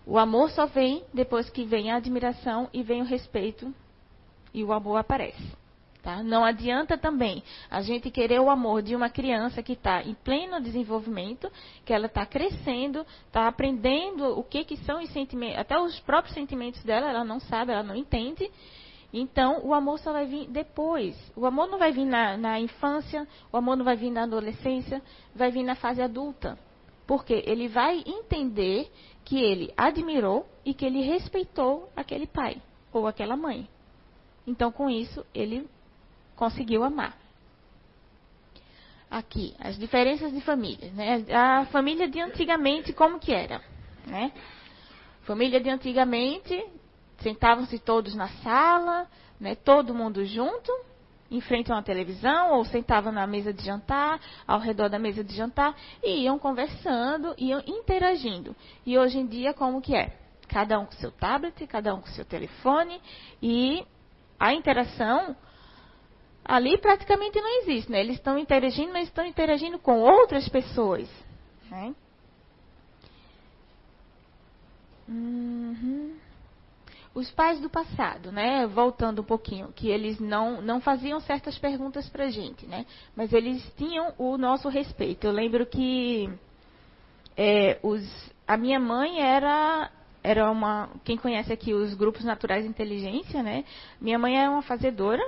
o 0.04 0.18
amor 0.18 0.50
só 0.50 0.66
vem 0.66 1.04
depois 1.14 1.48
que 1.50 1.64
vem 1.64 1.90
a 1.90 1.96
admiração 1.96 2.68
e 2.72 2.82
vem 2.82 3.02
o 3.02 3.04
respeito 3.04 3.72
e 4.52 4.64
o 4.64 4.72
amor 4.72 4.96
aparece. 4.96 5.59
Tá? 6.02 6.22
Não 6.22 6.42
adianta 6.44 6.96
também 6.96 7.42
a 7.70 7.82
gente 7.82 8.10
querer 8.10 8.40
o 8.40 8.48
amor 8.48 8.80
de 8.82 8.96
uma 8.96 9.10
criança 9.10 9.62
que 9.62 9.74
está 9.74 10.02
em 10.02 10.14
pleno 10.14 10.60
desenvolvimento, 10.60 11.50
que 11.84 11.92
ela 11.92 12.06
está 12.06 12.24
crescendo, 12.24 13.04
está 13.26 13.46
aprendendo 13.46 14.38
o 14.38 14.42
que, 14.42 14.64
que 14.64 14.78
são 14.78 15.02
os 15.02 15.10
sentimentos, 15.12 15.58
até 15.58 15.78
os 15.78 16.00
próprios 16.00 16.34
sentimentos 16.34 16.82
dela, 16.84 17.10
ela 17.10 17.22
não 17.22 17.38
sabe, 17.38 17.72
ela 17.72 17.82
não 17.82 17.94
entende. 17.94 18.50
Então, 19.12 19.60
o 19.64 19.74
amor 19.74 19.98
só 19.98 20.12
vai 20.12 20.24
vir 20.24 20.48
depois. 20.48 21.16
O 21.36 21.44
amor 21.44 21.68
não 21.68 21.78
vai 21.78 21.92
vir 21.92 22.06
na, 22.06 22.36
na 22.36 22.60
infância, 22.60 23.26
o 23.52 23.56
amor 23.56 23.76
não 23.76 23.84
vai 23.84 23.96
vir 23.96 24.10
na 24.10 24.22
adolescência, 24.22 25.02
vai 25.34 25.50
vir 25.50 25.64
na 25.64 25.74
fase 25.74 26.00
adulta. 26.00 26.58
Porque 27.06 27.42
ele 27.44 27.68
vai 27.68 28.02
entender 28.06 28.90
que 29.24 29.38
ele 29.38 29.72
admirou 29.76 30.46
e 30.64 30.72
que 30.72 30.86
ele 30.86 31.02
respeitou 31.02 31.90
aquele 31.94 32.26
pai 32.26 32.62
ou 32.92 33.06
aquela 33.06 33.36
mãe. 33.36 33.68
Então, 34.46 34.70
com 34.70 34.88
isso, 34.88 35.26
ele 35.34 35.68
conseguiu 36.40 36.82
amar. 36.82 37.14
Aqui, 39.10 39.54
as 39.60 39.78
diferenças 39.78 40.32
de 40.32 40.40
famílias. 40.40 40.90
Né? 40.94 41.26
A 41.30 41.66
família 41.66 42.08
de 42.08 42.18
antigamente, 42.18 42.94
como 42.94 43.20
que 43.20 43.30
era? 43.30 43.60
Né? 44.06 44.32
Família 45.24 45.60
de 45.60 45.68
antigamente, 45.68 46.64
sentavam-se 47.18 47.78
todos 47.78 48.14
na 48.14 48.28
sala, 48.42 49.06
né? 49.38 49.54
todo 49.54 49.92
mundo 49.92 50.24
junto, 50.24 50.72
em 51.30 51.42
frente 51.42 51.70
a 51.70 51.74
uma 51.74 51.82
televisão, 51.82 52.52
ou 52.54 52.64
sentavam 52.64 53.12
na 53.12 53.26
mesa 53.26 53.52
de 53.52 53.62
jantar, 53.62 54.18
ao 54.46 54.60
redor 54.60 54.88
da 54.88 54.98
mesa 54.98 55.22
de 55.22 55.36
jantar, 55.36 55.76
e 56.02 56.22
iam 56.22 56.38
conversando, 56.38 57.34
iam 57.36 57.62
interagindo. 57.66 58.56
E 58.86 58.96
hoje 58.96 59.18
em 59.18 59.26
dia, 59.26 59.52
como 59.52 59.82
que 59.82 59.94
é? 59.94 60.16
Cada 60.48 60.78
um 60.78 60.86
com 60.86 60.92
seu 60.92 61.12
tablet, 61.12 61.66
cada 61.66 61.94
um 61.94 62.00
com 62.00 62.08
seu 62.08 62.24
telefone, 62.24 62.98
e 63.42 63.84
a 64.38 64.54
interação 64.54 65.36
ali 66.44 66.78
praticamente 66.78 67.40
não 67.40 67.62
existe, 67.62 67.90
né? 67.90 68.00
Eles 68.00 68.16
estão 68.16 68.38
interagindo, 68.38 68.92
mas 68.92 69.08
estão 69.08 69.24
interagindo 69.24 69.78
com 69.78 70.00
outras 70.00 70.48
pessoas. 70.48 71.08
Né? 71.70 71.94
Uhum. 75.08 76.16
Os 77.12 77.30
pais 77.32 77.60
do 77.60 77.68
passado, 77.68 78.30
né? 78.30 78.66
Voltando 78.66 79.22
um 79.22 79.24
pouquinho, 79.24 79.72
que 79.72 79.88
eles 79.88 80.20
não, 80.20 80.62
não 80.62 80.80
faziam 80.80 81.20
certas 81.20 81.58
perguntas 81.58 82.08
para 82.08 82.26
a 82.26 82.30
gente, 82.30 82.66
né? 82.66 82.86
Mas 83.16 83.32
eles 83.32 83.62
tinham 83.76 84.14
o 84.16 84.38
nosso 84.38 84.68
respeito. 84.68 85.26
Eu 85.26 85.32
lembro 85.32 85.66
que 85.66 86.30
é, 87.36 87.78
os, 87.82 88.02
a 88.46 88.56
minha 88.56 88.78
mãe 88.78 89.20
era 89.20 89.90
era 90.22 90.50
uma 90.50 90.90
quem 91.02 91.16
conhece 91.16 91.50
aqui 91.50 91.72
os 91.72 91.94
grupos 91.94 92.24
naturais 92.24 92.62
de 92.62 92.68
inteligência, 92.68 93.42
né? 93.42 93.64
Minha 94.00 94.18
mãe 94.18 94.38
era 94.38 94.50
uma 94.50 94.62
fazedora 94.62 95.22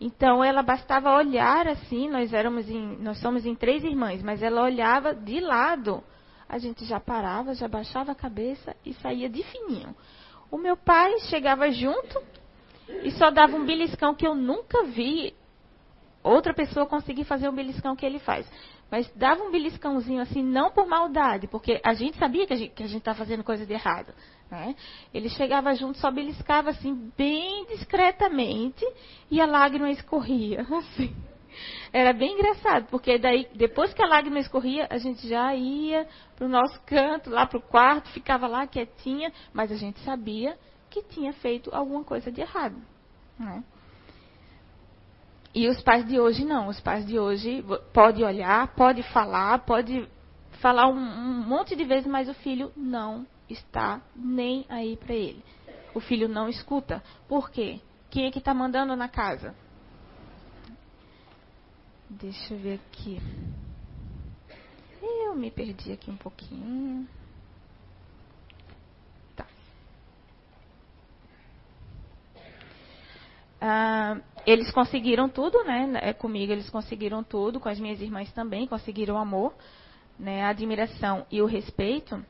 então 0.00 0.44
ela 0.44 0.62
bastava 0.62 1.14
olhar 1.14 1.66
assim, 1.66 2.08
nós 2.08 2.32
éramos 2.32 2.68
em, 2.68 2.96
nós 2.98 3.18
somos 3.20 3.46
em 3.46 3.54
três 3.54 3.82
irmãs, 3.82 4.22
mas 4.22 4.42
ela 4.42 4.62
olhava 4.62 5.14
de 5.14 5.40
lado, 5.40 6.02
a 6.48 6.58
gente 6.58 6.84
já 6.84 7.00
parava, 7.00 7.54
já 7.54 7.66
baixava 7.66 8.12
a 8.12 8.14
cabeça 8.14 8.76
e 8.84 8.92
saía 8.94 9.28
de 9.28 9.42
fininho. 9.42 9.94
O 10.50 10.58
meu 10.58 10.76
pai 10.76 11.18
chegava 11.30 11.70
junto 11.70 12.22
e 13.02 13.10
só 13.12 13.30
dava 13.30 13.56
um 13.56 13.64
beliscão 13.64 14.14
que 14.14 14.26
eu 14.26 14.34
nunca 14.34 14.84
vi 14.84 15.34
outra 16.22 16.52
pessoa 16.52 16.86
conseguir 16.86 17.24
fazer 17.24 17.48
o 17.48 17.52
beliscão 17.52 17.96
que 17.96 18.04
ele 18.04 18.18
faz. 18.18 18.46
Mas 18.90 19.10
dava 19.16 19.42
um 19.42 19.50
beliscãozinho 19.50 20.20
assim, 20.20 20.42
não 20.42 20.70
por 20.70 20.86
maldade, 20.86 21.48
porque 21.48 21.80
a 21.84 21.92
gente 21.94 22.16
sabia 22.18 22.46
que 22.46 22.52
a 22.52 22.56
gente 22.56 22.98
estava 22.98 23.18
fazendo 23.18 23.42
coisa 23.42 23.66
de 23.66 23.72
errado. 23.72 24.12
Né? 24.50 24.76
Ele 25.12 25.28
chegava 25.28 25.74
junto, 25.74 25.98
só 25.98 26.10
beliscava 26.10 26.70
assim, 26.70 27.10
bem 27.16 27.66
discretamente, 27.66 28.84
e 29.30 29.40
a 29.40 29.46
lágrima 29.46 29.90
escorria. 29.90 30.62
Assim. 30.70 31.14
Era 31.90 32.12
bem 32.12 32.34
engraçado, 32.34 32.86
porque 32.90 33.18
daí, 33.18 33.48
depois 33.54 33.92
que 33.94 34.02
a 34.02 34.06
lágrima 34.06 34.38
escorria, 34.38 34.86
a 34.90 34.98
gente 34.98 35.26
já 35.26 35.54
ia 35.54 36.06
para 36.36 36.44
o 36.44 36.48
nosso 36.50 36.78
canto, 36.82 37.30
lá 37.30 37.46
para 37.46 37.58
o 37.58 37.62
quarto, 37.62 38.10
ficava 38.10 38.46
lá 38.46 38.66
quietinha, 38.66 39.32
mas 39.54 39.72
a 39.72 39.76
gente 39.76 39.98
sabia 40.00 40.58
que 40.90 41.02
tinha 41.02 41.32
feito 41.32 41.74
alguma 41.74 42.04
coisa 42.04 42.30
de 42.30 42.42
errado. 42.42 42.76
Né? 43.38 43.64
E 45.54 45.66
os 45.66 45.82
pais 45.82 46.06
de 46.06 46.20
hoje 46.20 46.44
não. 46.44 46.68
Os 46.68 46.78
pais 46.80 47.06
de 47.06 47.18
hoje 47.18 47.64
pode 47.94 48.22
olhar, 48.22 48.74
pode 48.74 49.02
falar, 49.04 49.60
pode 49.60 50.06
falar 50.60 50.88
um, 50.88 50.98
um 50.98 51.46
monte 51.46 51.74
de 51.74 51.84
vezes, 51.84 52.06
mas 52.06 52.28
o 52.28 52.34
filho 52.34 52.70
não 52.76 53.26
está 53.48 54.00
nem 54.14 54.64
aí 54.68 54.96
para 54.96 55.14
ele. 55.14 55.42
O 55.94 56.00
filho 56.00 56.28
não 56.28 56.48
escuta. 56.48 57.02
Por 57.28 57.50
quê? 57.50 57.80
Quem 58.10 58.26
é 58.26 58.30
que 58.30 58.38
está 58.38 58.52
mandando 58.52 58.94
na 58.94 59.08
casa? 59.08 59.54
Deixa 62.08 62.54
eu 62.54 62.58
ver 62.58 62.74
aqui. 62.74 63.20
Eu 65.02 65.34
me 65.34 65.50
perdi 65.50 65.92
aqui 65.92 66.10
um 66.10 66.16
pouquinho. 66.16 67.06
Tá. 69.34 69.46
Ah, 73.60 74.20
eles 74.46 74.70
conseguiram 74.70 75.28
tudo, 75.28 75.64
né? 75.64 75.90
É, 76.00 76.12
comigo 76.12 76.52
eles 76.52 76.70
conseguiram 76.70 77.24
tudo, 77.24 77.58
com 77.58 77.68
as 77.68 77.80
minhas 77.80 78.00
irmãs 78.00 78.32
também 78.32 78.66
conseguiram 78.66 79.16
o 79.16 79.18
amor, 79.18 79.52
né? 80.18 80.44
A 80.44 80.50
admiração 80.50 81.26
e 81.30 81.42
o 81.42 81.46
respeito. 81.46 82.24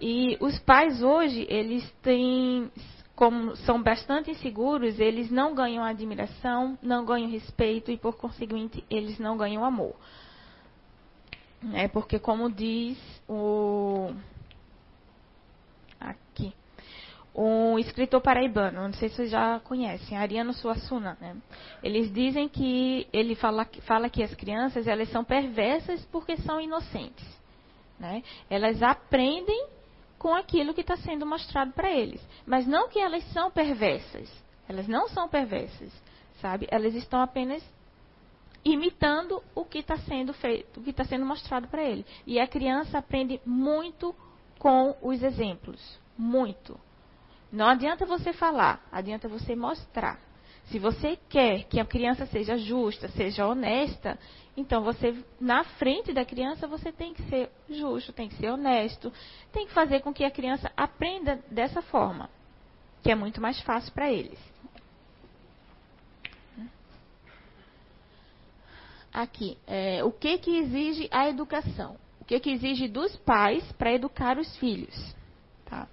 E 0.00 0.36
os 0.40 0.58
pais 0.60 1.02
hoje, 1.02 1.46
eles 1.48 1.88
têm 2.02 2.70
como 3.16 3.56
são 3.56 3.82
bastante 3.82 4.30
inseguros, 4.30 5.00
eles 5.00 5.30
não 5.30 5.54
ganham 5.54 5.82
admiração, 5.82 6.78
não 6.82 7.04
ganham 7.04 7.30
respeito 7.30 7.90
e, 7.90 7.96
por 7.96 8.18
conseguinte, 8.18 8.84
eles 8.90 9.18
não 9.18 9.38
ganham 9.38 9.64
amor. 9.64 9.94
É 11.72 11.88
porque, 11.88 12.18
como 12.18 12.50
diz 12.50 12.98
o. 13.26 14.12
Aqui. 15.98 16.52
Um 17.34 17.78
escritor 17.78 18.20
paraibano, 18.20 18.82
não 18.82 18.92
sei 18.92 19.08
se 19.08 19.16
vocês 19.16 19.30
já 19.30 19.60
conhecem, 19.60 20.16
Ariano 20.16 20.52
Suassuna. 20.52 21.16
Né? 21.20 21.36
Eles 21.82 22.12
dizem 22.12 22.48
que 22.48 23.06
ele 23.12 23.34
fala, 23.34 23.66
fala 23.82 24.08
que 24.08 24.22
as 24.22 24.34
crianças 24.34 24.86
elas 24.86 25.10
são 25.10 25.24
perversas 25.24 26.04
porque 26.06 26.36
são 26.38 26.60
inocentes. 26.60 27.26
Né? 27.98 28.22
Elas 28.48 28.82
aprendem 28.82 29.66
com 30.18 30.34
aquilo 30.34 30.74
que 30.74 30.80
está 30.80 30.96
sendo 30.96 31.26
mostrado 31.26 31.72
para 31.72 31.90
eles. 31.90 32.20
Mas 32.46 32.66
não 32.66 32.88
que 32.88 32.98
elas 32.98 33.24
são 33.32 33.50
perversas. 33.50 34.30
Elas 34.68 34.88
não 34.88 35.08
são 35.08 35.28
perversas, 35.28 35.92
sabe? 36.40 36.66
Elas 36.70 36.94
estão 36.94 37.20
apenas 37.20 37.62
imitando 38.64 39.42
o 39.54 39.64
que 39.64 39.78
está 39.78 39.96
sendo 39.98 40.32
feito, 40.32 40.80
o 40.80 40.82
que 40.82 40.90
está 40.90 41.04
sendo 41.04 41.24
mostrado 41.24 41.68
para 41.68 41.84
ele. 41.84 42.04
E 42.26 42.40
a 42.40 42.48
criança 42.48 42.98
aprende 42.98 43.40
muito 43.46 44.14
com 44.58 44.96
os 45.00 45.22
exemplos, 45.22 46.00
muito. 46.18 46.78
Não 47.52 47.68
adianta 47.68 48.04
você 48.04 48.32
falar, 48.32 48.84
adianta 48.90 49.28
você 49.28 49.54
mostrar. 49.54 50.18
Se 50.66 50.80
você 50.80 51.16
quer 51.28 51.64
que 51.64 51.78
a 51.78 51.84
criança 51.84 52.26
seja 52.26 52.56
justa, 52.58 53.08
seja 53.08 53.46
honesta, 53.46 54.18
então 54.56 54.82
você 54.82 55.14
na 55.40 55.62
frente 55.62 56.12
da 56.12 56.24
criança 56.24 56.66
você 56.66 56.90
tem 56.90 57.14
que 57.14 57.22
ser 57.24 57.50
justo, 57.70 58.12
tem 58.12 58.28
que 58.28 58.34
ser 58.36 58.50
honesto, 58.50 59.12
tem 59.52 59.66
que 59.66 59.72
fazer 59.72 60.00
com 60.00 60.12
que 60.12 60.24
a 60.24 60.30
criança 60.30 60.72
aprenda 60.76 61.40
dessa 61.50 61.82
forma, 61.82 62.28
que 63.02 63.12
é 63.12 63.14
muito 63.14 63.40
mais 63.40 63.60
fácil 63.60 63.92
para 63.92 64.10
eles. 64.10 64.38
Aqui, 69.12 69.56
é, 69.66 70.04
o 70.04 70.10
que 70.10 70.36
que 70.36 70.58
exige 70.58 71.08
a 71.10 71.28
educação? 71.28 71.96
O 72.20 72.24
que 72.24 72.38
que 72.40 72.50
exige 72.50 72.88
dos 72.88 73.16
pais 73.16 73.64
para 73.72 73.92
educar 73.92 74.36
os 74.36 74.56
filhos? 74.58 75.14
Tá? 75.64 75.88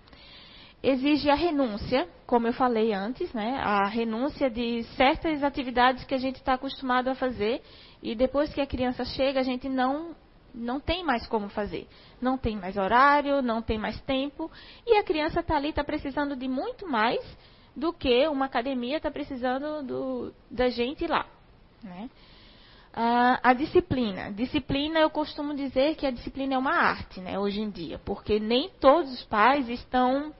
Exige 0.83 1.29
a 1.29 1.35
renúncia, 1.35 2.09
como 2.27 2.45
eu 2.45 2.53
falei 2.53 2.93
antes, 2.93 3.33
né? 3.33 3.57
A 3.63 3.87
renúncia 3.87 4.49
de 4.49 4.83
certas 4.97 5.41
atividades 5.41 6.03
que 6.03 6.13
a 6.13 6.17
gente 6.17 6.35
está 6.35 6.55
acostumado 6.55 7.07
a 7.07 7.15
fazer 7.15 7.61
e 8.01 8.13
depois 8.13 8.53
que 8.53 8.59
a 8.59 8.67
criança 8.67 9.05
chega, 9.05 9.39
a 9.39 9.43
gente 9.43 9.69
não 9.69 10.13
não 10.53 10.79
tem 10.79 11.03
mais 11.03 11.25
como 11.25 11.49
fazer. 11.49 11.87
Não 12.21 12.37
tem 12.37 12.55
mais 12.55 12.77
horário, 12.77 13.41
não 13.41 13.59
tem 13.59 13.79
mais 13.79 13.99
tempo. 14.01 14.51
E 14.85 14.97
a 14.97 15.03
criança 15.03 15.39
está 15.39 15.55
ali, 15.55 15.69
está 15.69 15.83
precisando 15.83 16.35
de 16.35 16.47
muito 16.47 16.87
mais 16.87 17.19
do 17.75 17.91
que 17.91 18.27
uma 18.27 18.45
academia 18.45 18.97
está 18.97 19.09
precisando 19.09 19.81
do, 19.81 20.33
da 20.51 20.69
gente 20.69 21.07
lá. 21.07 21.25
Né? 21.81 22.07
Ah, 22.93 23.39
a 23.41 23.53
disciplina. 23.53 24.31
Disciplina, 24.31 24.99
eu 24.99 25.09
costumo 25.09 25.55
dizer 25.55 25.95
que 25.95 26.05
a 26.05 26.11
disciplina 26.11 26.53
é 26.53 26.57
uma 26.57 26.75
arte, 26.75 27.19
né, 27.19 27.39
hoje 27.39 27.59
em 27.59 27.71
dia. 27.71 27.97
Porque 28.05 28.39
nem 28.39 28.69
todos 28.79 29.11
os 29.11 29.23
pais 29.23 29.67
estão 29.67 30.31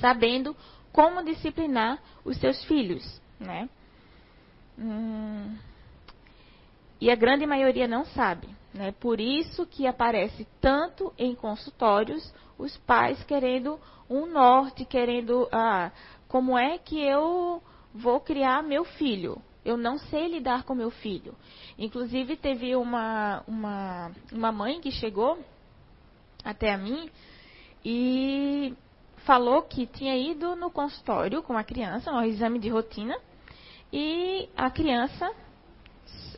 sabendo 0.00 0.56
como 0.92 1.24
disciplinar 1.24 1.98
os 2.24 2.36
seus 2.38 2.64
filhos, 2.64 3.20
né? 3.38 3.68
Hum, 4.78 5.56
e 7.00 7.10
a 7.10 7.14
grande 7.14 7.46
maioria 7.46 7.88
não 7.88 8.04
sabe, 8.04 8.48
né? 8.74 8.92
Por 8.92 9.20
isso 9.20 9.66
que 9.66 9.86
aparece 9.86 10.46
tanto 10.60 11.12
em 11.18 11.34
consultórios 11.34 12.34
os 12.58 12.76
pais 12.78 13.22
querendo 13.24 13.80
um 14.08 14.26
norte, 14.26 14.84
querendo 14.84 15.48
ah, 15.50 15.90
como 16.28 16.58
é 16.58 16.76
que 16.76 17.00
eu 17.00 17.62
vou 17.94 18.20
criar 18.20 18.62
meu 18.62 18.84
filho? 18.84 19.40
Eu 19.64 19.76
não 19.76 19.98
sei 19.98 20.28
lidar 20.28 20.64
com 20.64 20.74
meu 20.74 20.90
filho. 20.90 21.34
Inclusive 21.78 22.36
teve 22.36 22.76
uma 22.76 23.42
uma, 23.46 24.10
uma 24.32 24.52
mãe 24.52 24.80
que 24.80 24.90
chegou 24.90 25.38
até 26.44 26.72
a 26.72 26.78
mim 26.78 27.10
e 27.84 28.74
falou 29.30 29.62
que 29.62 29.86
tinha 29.86 30.16
ido 30.16 30.56
no 30.56 30.72
consultório 30.72 31.40
com 31.40 31.56
a 31.56 31.62
criança, 31.62 32.10
um 32.10 32.20
exame 32.20 32.58
de 32.58 32.68
rotina, 32.68 33.16
e 33.92 34.48
a 34.56 34.68
criança, 34.68 35.30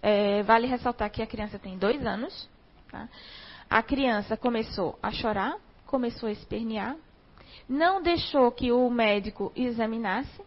é, 0.02 0.42
vale 0.42 0.66
ressaltar 0.66 1.10
que 1.10 1.22
a 1.22 1.26
criança 1.26 1.58
tem 1.58 1.78
dois 1.78 2.04
anos, 2.04 2.46
tá? 2.90 3.08
a 3.70 3.82
criança 3.82 4.36
começou 4.36 4.98
a 5.02 5.10
chorar, 5.10 5.56
começou 5.86 6.28
a 6.28 6.32
espernear, 6.32 6.94
não 7.66 8.02
deixou 8.02 8.52
que 8.52 8.70
o 8.70 8.90
médico 8.90 9.50
examinasse. 9.56 10.42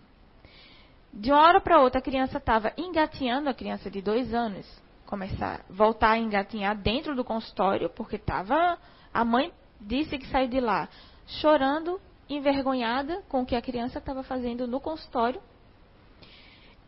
De 1.12 1.32
uma 1.32 1.42
hora 1.42 1.60
para 1.60 1.82
outra, 1.82 1.98
a 1.98 2.04
criança 2.04 2.38
estava 2.38 2.72
engatinhando, 2.78 3.50
a 3.50 3.56
criança 3.56 3.90
de 3.90 4.04
dois 4.04 4.32
anos, 4.36 4.68
começar 5.08 5.66
voltar 5.68 6.12
a 6.12 6.20
engatinhar 6.20 6.78
dentro 6.78 7.16
do 7.16 7.24
consultório, 7.24 7.90
porque 7.90 8.18
estava. 8.18 8.78
A 9.12 9.26
mãe 9.26 9.52
disse 9.82 10.16
que 10.20 10.28
saiu 10.28 10.48
de 10.48 10.60
lá 10.60 10.88
chorando 11.26 12.00
envergonhada 12.30 13.22
com 13.30 13.42
o 13.42 13.46
que 13.46 13.56
a 13.56 13.62
criança 13.62 14.00
estava 14.00 14.24
fazendo 14.24 14.68
no 14.68 14.80
consultório 14.80 15.42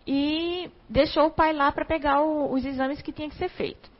e 0.06 0.72
deixou 0.90 1.28
o 1.28 1.32
pai 1.32 1.54
lá 1.54 1.72
para 1.72 1.86
pegar 1.86 2.22
o, 2.22 2.54
os 2.54 2.66
exames 2.66 3.02
que 3.02 3.12
tinha 3.12 3.30
que 3.30 3.36
ser 3.36 3.50
feito. 3.50 3.92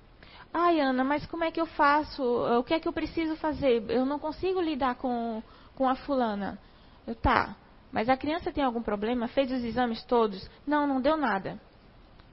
Ai, 0.54 0.80
Ana, 0.80 1.04
mas 1.04 1.26
como 1.26 1.44
é 1.44 1.52
que 1.52 1.60
eu 1.60 1.66
faço? 1.66 2.24
O 2.24 2.64
que 2.64 2.74
é 2.74 2.80
que 2.80 2.88
eu 2.88 2.94
preciso 2.94 3.36
fazer? 3.36 3.84
Eu 3.90 4.06
não 4.06 4.18
consigo 4.18 4.62
lidar 4.62 4.96
com, 4.96 5.44
com 5.76 5.88
a 5.88 5.96
fulana. 5.96 6.58
Eu, 7.06 7.14
tá, 7.14 7.56
mas 7.92 8.10
a 8.10 8.18
criança 8.18 8.52
tem 8.52 8.64
algum 8.64 8.82
problema? 8.82 9.28
Fez 9.28 9.52
os 9.52 9.64
exames 9.64 10.04
todos? 10.04 10.50
Não, 10.66 10.88
não 10.88 11.02
deu 11.02 11.18
nada. 11.18 11.60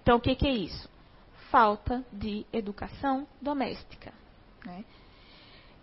Então, 0.03 0.17
o 0.17 0.21
que, 0.21 0.35
que 0.37 0.47
é 0.47 0.53
isso? 0.53 0.89
Falta 1.51 2.05
de 2.13 2.47
educação 2.53 3.27
doméstica. 3.43 4.13
Né? 4.65 4.85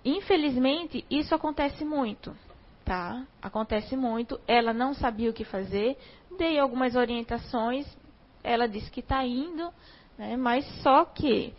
Infelizmente, 0.03 1.05
isso 1.09 1.35
acontece 1.35 1.83
muito 1.83 2.35
tá? 2.83 3.25
Acontece 3.41 3.95
muito. 3.95 4.39
Ela 4.47 4.73
não 4.73 4.93
sabia 4.93 5.29
o 5.29 5.33
que 5.33 5.43
fazer, 5.43 5.97
dei 6.37 6.59
algumas 6.59 6.95
orientações, 6.95 7.85
ela 8.43 8.67
disse 8.67 8.89
que 8.89 8.99
está 8.99 9.25
indo, 9.25 9.71
né? 10.17 10.35
mas 10.35 10.65
só 10.81 11.05
que 11.05 11.53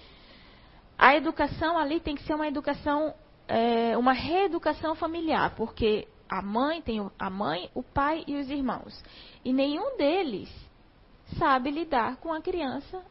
a 0.98 1.16
educação 1.16 1.78
ali 1.78 2.00
tem 2.00 2.14
que 2.14 2.22
ser 2.24 2.35
uma 2.35 2.46
educação, 2.46 3.14
é, 3.48 3.96
uma 3.96 4.12
reeducação 4.12 4.94
familiar, 4.94 5.54
porque 5.56 6.06
a 6.28 6.40
mãe 6.40 6.80
tem 6.80 7.11
a 7.18 7.30
mãe, 7.30 7.70
o 7.74 7.82
pai 7.82 8.24
e 8.26 8.37
os 8.37 8.48
irmãos. 8.50 9.02
E 9.44 9.52
nenhum 9.52 9.96
deles 9.96 10.50
sabe 11.38 11.70
lidar 11.70 12.16
com 12.16 12.32
a 12.32 12.40
criança 12.40 13.02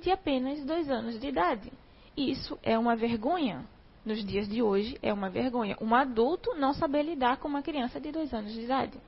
de 0.00 0.10
apenas 0.10 0.64
dois 0.64 0.88
anos 0.88 1.18
de 1.20 1.28
idade. 1.28 1.72
Isso 2.16 2.58
é 2.62 2.78
uma 2.78 2.96
vergonha 2.96 3.64
nos 4.08 4.24
dias 4.24 4.48
de 4.48 4.62
hoje 4.62 4.98
é 5.02 5.12
uma 5.12 5.30
vergonha. 5.30 5.76
Um 5.80 5.94
adulto 5.94 6.54
não 6.54 6.72
saber 6.72 7.02
lidar 7.02 7.36
com 7.36 7.46
uma 7.46 7.62
criança 7.62 8.00
de 8.00 8.10
dois 8.10 8.32
anos 8.32 8.52
de 8.52 8.62
idade. 8.62 8.98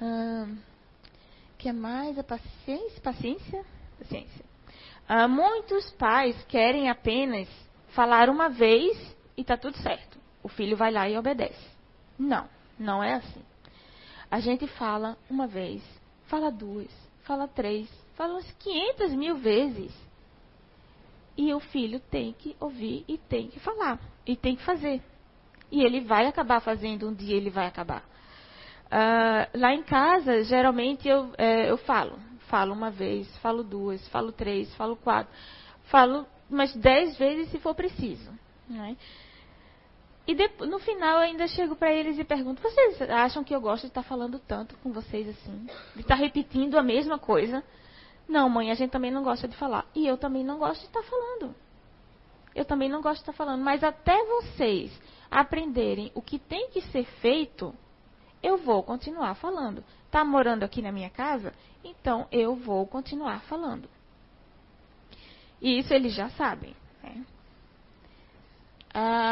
Hum, 0.00 0.56
que 1.58 1.68
é 1.68 1.72
mais 1.72 2.18
a 2.18 2.24
paciência? 2.24 3.00
Paciência? 3.00 3.64
Paciência. 3.98 4.44
Ah, 5.08 5.28
muitos 5.28 5.90
pais 5.92 6.36
querem 6.46 6.90
apenas 6.90 7.48
falar 7.88 8.28
uma 8.28 8.48
vez 8.48 8.96
e 9.36 9.42
está 9.42 9.56
tudo 9.56 9.76
certo. 9.78 10.18
O 10.42 10.48
filho 10.48 10.76
vai 10.76 10.90
lá 10.90 11.08
e 11.08 11.16
obedece. 11.16 11.70
Não, 12.18 12.48
não 12.78 13.02
é 13.02 13.14
assim. 13.14 13.42
A 14.30 14.40
gente 14.40 14.66
fala 14.66 15.16
uma 15.30 15.46
vez, 15.46 15.82
fala 16.26 16.50
duas, 16.50 16.90
fala 17.22 17.46
três, 17.46 17.88
Falam 18.16 18.40
500 18.58 19.12
mil 19.12 19.36
vezes. 19.36 19.92
E 21.36 21.52
o 21.52 21.60
filho 21.60 22.00
tem 22.00 22.32
que 22.32 22.56
ouvir 22.58 23.04
e 23.06 23.18
tem 23.18 23.48
que 23.48 23.60
falar. 23.60 23.98
E 24.26 24.34
tem 24.34 24.56
que 24.56 24.64
fazer. 24.64 25.02
E 25.70 25.82
ele 25.82 26.00
vai 26.00 26.26
acabar 26.26 26.60
fazendo, 26.60 27.08
um 27.08 27.14
dia 27.14 27.36
ele 27.36 27.50
vai 27.50 27.66
acabar. 27.66 28.02
Uh, 28.86 29.58
lá 29.58 29.74
em 29.74 29.82
casa, 29.82 30.44
geralmente 30.44 31.08
eu, 31.08 31.32
é, 31.36 31.70
eu 31.70 31.76
falo. 31.76 32.18
Falo 32.48 32.72
uma 32.72 32.90
vez, 32.90 33.28
falo 33.38 33.64
duas, 33.64 34.06
falo 34.08 34.30
três, 34.30 34.72
falo 34.76 34.96
quatro. 34.96 35.32
Falo 35.84 36.26
umas 36.48 36.74
dez 36.76 37.18
vezes 37.18 37.50
se 37.50 37.58
for 37.58 37.74
preciso. 37.74 38.30
Né? 38.68 38.96
E 40.26 40.34
no 40.66 40.78
final 40.80 41.18
eu 41.18 41.24
ainda 41.24 41.46
chego 41.46 41.76
para 41.76 41.92
eles 41.92 42.18
e 42.18 42.24
pergunto: 42.24 42.62
vocês 42.62 43.00
acham 43.02 43.44
que 43.44 43.54
eu 43.54 43.60
gosto 43.60 43.82
de 43.82 43.88
estar 43.88 44.02
tá 44.02 44.08
falando 44.08 44.38
tanto 44.40 44.76
com 44.78 44.92
vocês 44.92 45.28
assim? 45.28 45.66
De 45.94 46.00
estar 46.00 46.16
tá 46.16 46.20
repetindo 46.20 46.76
a 46.76 46.82
mesma 46.82 47.18
coisa? 47.18 47.62
Não, 48.28 48.48
mãe, 48.48 48.70
a 48.70 48.74
gente 48.74 48.90
também 48.90 49.10
não 49.10 49.22
gosta 49.22 49.46
de 49.46 49.56
falar. 49.56 49.86
E 49.94 50.06
eu 50.06 50.16
também 50.16 50.44
não 50.44 50.58
gosto 50.58 50.80
de 50.80 50.86
estar 50.86 51.02
tá 51.02 51.08
falando. 51.08 51.54
Eu 52.54 52.64
também 52.64 52.88
não 52.88 53.00
gosto 53.00 53.16
de 53.16 53.22
estar 53.22 53.32
falando. 53.32 53.62
Mas 53.62 53.84
até 53.84 54.16
vocês 54.24 54.90
aprenderem 55.30 56.10
o 56.14 56.22
que 56.22 56.38
tem 56.38 56.70
que 56.70 56.80
ser 56.80 57.04
feito, 57.20 57.74
eu 58.42 58.56
vou 58.58 58.82
continuar 58.82 59.34
falando. 59.34 59.84
Está 60.06 60.24
morando 60.24 60.62
aqui 60.62 60.82
na 60.82 60.90
minha 60.90 61.10
casa? 61.10 61.52
Então 61.84 62.26
eu 62.32 62.56
vou 62.56 62.86
continuar 62.86 63.40
falando. 63.42 63.88
E 65.60 65.78
isso 65.78 65.92
eles 65.92 66.14
já 66.14 66.28
sabem. 66.30 66.74
Né? 67.02 67.24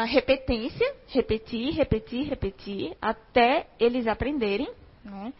repetência, 0.07 0.95
repetir, 1.07 1.73
repetir, 1.73 2.27
repetir, 2.27 2.95
até 3.01 3.67
eles 3.79 4.05
aprenderem, 4.05 4.71
né? 5.03 5.33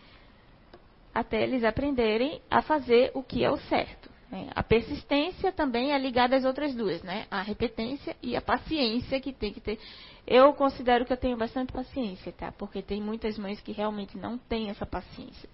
Até 1.15 1.41
eles 1.41 1.63
aprenderem 1.63 2.41
a 2.51 2.61
fazer 2.61 3.09
o 3.13 3.23
que 3.23 3.41
é 3.41 3.49
o 3.49 3.55
certo. 3.55 4.09
Né? 4.29 4.49
A 4.53 4.61
persistência 4.61 5.49
também 5.49 5.93
é 5.93 5.97
ligada 5.97 6.35
às 6.35 6.43
outras 6.43 6.75
duas, 6.75 7.01
né? 7.03 7.25
A 7.31 7.41
repetência 7.41 8.17
e 8.21 8.35
a 8.35 8.41
paciência 8.41 9.21
que 9.21 9.31
tem 9.31 9.53
que 9.53 9.61
ter. 9.61 9.79
Eu 10.27 10.51
considero 10.53 11.05
que 11.05 11.13
eu 11.13 11.17
tenho 11.17 11.37
bastante 11.37 11.71
paciência, 11.71 12.33
tá? 12.33 12.51
Porque 12.51 12.81
tem 12.81 13.01
muitas 13.01 13.37
mães 13.37 13.61
que 13.61 13.71
realmente 13.71 14.17
não 14.17 14.37
têm 14.37 14.69
essa 14.69 14.85
paciência. 14.85 15.47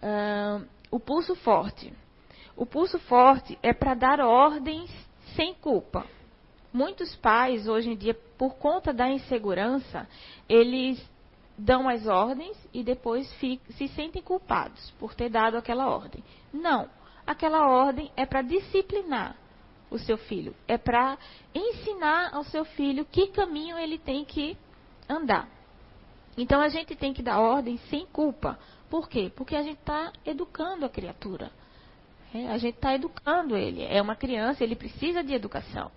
Uh, 0.00 0.64
o 0.88 1.00
pulso 1.00 1.34
forte. 1.34 1.92
O 2.56 2.64
pulso 2.64 2.98
forte 3.00 3.58
é 3.62 3.72
para 3.72 3.94
dar 3.94 4.20
ordens 4.20 4.88
sem 5.34 5.52
culpa. 5.54 6.06
Muitos 6.72 7.16
pais, 7.16 7.66
hoje 7.66 7.90
em 7.90 7.96
dia, 7.96 8.14
por 8.38 8.54
conta 8.54 8.92
da 8.92 9.08
insegurança, 9.08 10.06
eles 10.48 11.02
dão 11.60 11.88
as 11.88 12.06
ordens 12.06 12.56
e 12.72 12.82
depois 12.82 13.28
se 13.38 13.88
sentem 13.88 14.22
culpados 14.22 14.90
por 14.98 15.14
ter 15.14 15.28
dado 15.28 15.56
aquela 15.56 15.88
ordem. 15.88 16.24
Não. 16.52 16.88
Aquela 17.26 17.68
ordem 17.68 18.10
é 18.16 18.24
para 18.24 18.42
disciplinar 18.42 19.36
o 19.90 19.98
seu 19.98 20.16
filho, 20.16 20.54
é 20.66 20.78
para 20.78 21.18
ensinar 21.54 22.32
ao 22.32 22.44
seu 22.44 22.64
filho 22.64 23.04
que 23.04 23.28
caminho 23.28 23.78
ele 23.78 23.98
tem 23.98 24.24
que 24.24 24.56
andar. 25.08 25.48
Então 26.36 26.60
a 26.60 26.68
gente 26.68 26.96
tem 26.96 27.12
que 27.12 27.22
dar 27.22 27.40
ordem 27.40 27.76
sem 27.90 28.06
culpa. 28.06 28.58
Por 28.88 29.08
quê? 29.08 29.30
Porque 29.34 29.54
a 29.54 29.62
gente 29.62 29.78
está 29.78 30.12
educando 30.24 30.86
a 30.86 30.88
criatura. 30.88 31.52
É, 32.32 32.48
a 32.48 32.58
gente 32.58 32.76
está 32.76 32.94
educando 32.94 33.56
ele. 33.56 33.84
É 33.84 34.00
uma 34.00 34.16
criança, 34.16 34.64
ele 34.64 34.76
precisa 34.76 35.22
de 35.22 35.34
educação. 35.34 35.90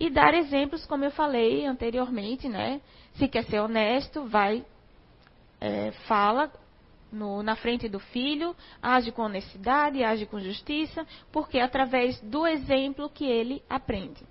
E 0.00 0.08
dar 0.10 0.32
exemplos, 0.34 0.86
como 0.86 1.04
eu 1.04 1.10
falei 1.10 1.66
anteriormente, 1.66 2.48
né? 2.48 2.80
Se 3.14 3.26
quer 3.26 3.44
ser 3.44 3.58
honesto, 3.60 4.26
vai, 4.26 4.64
é, 5.60 5.90
fala 6.06 6.52
no, 7.10 7.42
na 7.42 7.56
frente 7.56 7.88
do 7.88 7.98
filho, 7.98 8.54
age 8.82 9.10
com 9.10 9.22
honestidade, 9.22 10.04
age 10.04 10.26
com 10.26 10.38
justiça, 10.38 11.06
porque 11.32 11.58
é 11.58 11.62
através 11.62 12.20
do 12.20 12.46
exemplo 12.46 13.08
que 13.08 13.24
ele 13.24 13.62
aprende. 13.68 14.22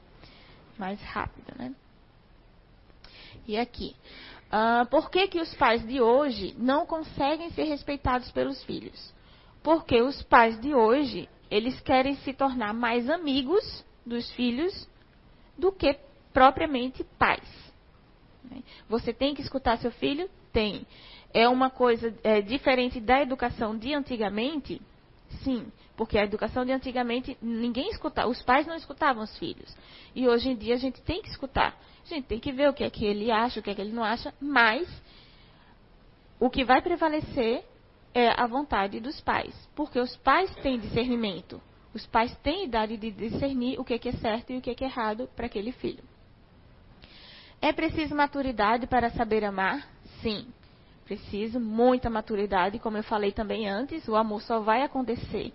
Mais 0.78 1.02
rápido, 1.02 1.54
né? 1.58 1.74
E 3.48 3.58
aqui. 3.58 3.96
Uh, 4.48 4.86
por 4.90 5.10
que, 5.10 5.28
que 5.28 5.42
os 5.42 5.54
pais 5.56 5.86
de 5.86 6.00
hoje 6.00 6.56
não 6.58 6.86
conseguem 6.86 7.50
ser 7.52 7.64
respeitados 7.64 8.32
pelos 8.32 8.64
filhos? 8.64 9.14
Porque 9.62 10.02
os 10.02 10.22
pais 10.24 10.60
de 10.62 10.74
hoje, 10.74 11.28
eles 11.52 11.80
querem 11.82 12.16
se 12.18 12.32
tornar 12.34 12.74
mais 12.74 13.10
amigos 13.10 13.84
dos 14.06 14.32
filhos 14.32 14.88
do 15.58 15.72
que 15.72 15.98
propriamente 16.34 17.04
pais. 17.18 17.48
Né? 18.44 18.62
Você 18.88 19.14
tem 19.14 19.34
que 19.34 19.42
escutar 19.42 19.78
seu 19.78 19.92
filho? 19.92 20.30
Tem. 20.52 20.86
É 21.34 21.48
uma 21.48 21.70
coisa 21.70 22.16
é, 22.24 22.42
diferente 22.42 23.00
da 23.00 23.22
educação 23.22 23.78
de 23.78 23.94
antigamente? 23.94 24.82
Sim, 25.44 25.72
porque 25.96 26.18
a 26.18 26.24
educação 26.24 26.64
de 26.64 26.72
antigamente 26.72 27.38
ninguém 27.42 27.90
escutava, 27.90 28.30
os 28.30 28.42
pais 28.44 28.66
não 28.66 28.76
escutavam 28.76 29.24
os 29.24 29.38
filhos. 29.38 29.76
E 30.16 30.28
hoje 30.28 30.50
em 30.50 30.56
dia 30.56 30.76
a 30.76 30.78
gente 30.78 31.02
tem 31.02 31.22
que 31.22 31.30
escutar. 31.30 31.78
A 32.06 32.08
gente 32.08 32.26
tem 32.26 32.40
que 32.40 32.52
ver 32.52 32.70
o 32.70 32.74
que 32.74 32.84
é 32.84 32.90
que 32.90 33.06
ele 33.06 33.32
acha, 33.32 33.60
o 33.60 33.64
que 33.64 33.70
é 33.70 33.76
que 33.76 33.82
ele 33.82 33.92
não 33.92 34.04
acha, 34.04 34.34
mas 34.40 34.88
o 36.40 36.50
que 36.50 36.64
vai 36.64 36.82
prevalecer 36.82 37.64
é 38.14 38.30
a 38.30 38.48
vontade 38.48 39.00
dos 39.00 39.20
pais, 39.22 39.54
porque 39.76 40.00
os 40.00 40.16
pais 40.18 40.54
têm 40.58 40.80
discernimento. 40.80 41.62
Os 41.98 42.06
pais 42.06 42.32
têm 42.44 42.66
idade 42.66 42.96
de 42.96 43.10
discernir 43.10 43.80
o 43.80 43.84
que 43.84 44.08
é 44.08 44.12
certo 44.12 44.54
e 44.54 44.58
o 44.60 44.62
que 44.62 44.70
é 44.70 44.88
errado 44.88 45.28
para 45.36 45.48
aquele 45.48 45.72
filho. 45.72 46.04
É 47.60 47.74
preciso 47.74 48.14
maturidade 48.14 48.86
para 48.86 49.10
saber 49.10 49.44
amar? 49.44 49.90
Sim. 50.22 50.46
Preciso 51.06 51.60
muita 51.60 52.08
maturidade, 52.08 52.78
como 52.78 52.98
eu 52.98 53.04
falei 53.04 53.32
também 53.32 53.68
antes, 53.68 54.08
o 54.08 54.16
amor 54.16 54.44
só 54.44 54.60
vai 54.60 54.84
acontecer 54.84 55.52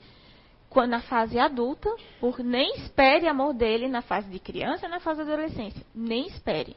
quando, 0.68 0.90
na 0.90 1.00
fase 1.02 1.38
adulta, 1.38 1.88
por 2.18 2.40
nem 2.40 2.74
espere 2.74 3.28
amor 3.28 3.54
dele 3.54 3.86
na 3.86 4.02
fase 4.02 4.28
de 4.28 4.40
criança, 4.40 4.88
na 4.88 4.98
fase 4.98 5.22
de 5.22 5.30
adolescência, 5.30 5.86
nem 5.94 6.26
espere. 6.26 6.74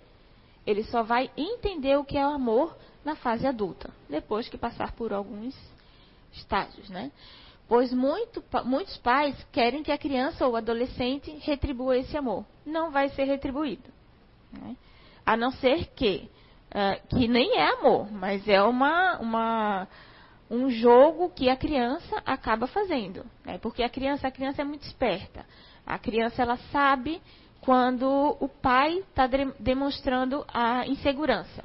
Ele 0.68 0.84
só 0.84 1.02
vai 1.02 1.32
entender 1.36 1.98
o 1.98 2.06
que 2.06 2.20
é 2.20 2.28
o 2.28 2.30
amor 2.30 2.78
na 3.04 3.16
fase 3.16 3.48
adulta, 3.48 3.90
depois 4.08 4.48
que 4.48 4.60
passar 4.60 4.92
por 4.92 5.12
alguns 5.12 5.58
estágios, 6.32 6.88
né? 6.88 7.12
Pois 7.68 7.92
muito, 7.92 8.44
muitos 8.64 8.96
pais 8.98 9.36
querem 9.52 9.82
que 9.82 9.92
a 9.92 9.98
criança 9.98 10.46
ou 10.46 10.56
adolescente 10.56 11.32
retribua 11.42 11.98
esse 11.98 12.16
amor. 12.16 12.46
Não 12.66 12.92
vai 12.92 13.10
ser 13.10 13.24
retribuído. 13.24 13.90
Né? 14.52 14.76
A 15.26 15.36
não 15.36 15.52
ser 15.52 15.88
que, 15.96 16.30
uh, 16.70 17.08
que 17.08 17.28
nem 17.28 17.58
é 17.58 17.74
amor, 17.74 18.12
mas 18.12 18.48
é 18.48 18.62
uma, 18.62 19.18
uma, 19.18 19.88
um 20.50 20.70
jogo 20.70 21.32
que 21.32 21.50
a 21.50 21.56
criança 21.56 22.22
acaba 22.24 22.68
fazendo. 22.68 23.26
Né? 23.44 23.58
Porque 23.58 23.82
a 23.82 23.90
criança, 23.90 24.28
a 24.28 24.32
criança 24.32 24.62
é 24.62 24.66
muito 24.66 24.84
esperta. 24.84 25.44
A 25.86 25.98
criança 25.98 26.44
ela 26.44 26.58
sabe 26.72 27.20
quando 27.62 28.38
o 28.40 28.48
pai 28.48 29.00
está 29.00 29.26
de, 29.26 29.44
demonstrando 29.60 30.46
a 30.48 30.86
insegurança. 30.86 31.64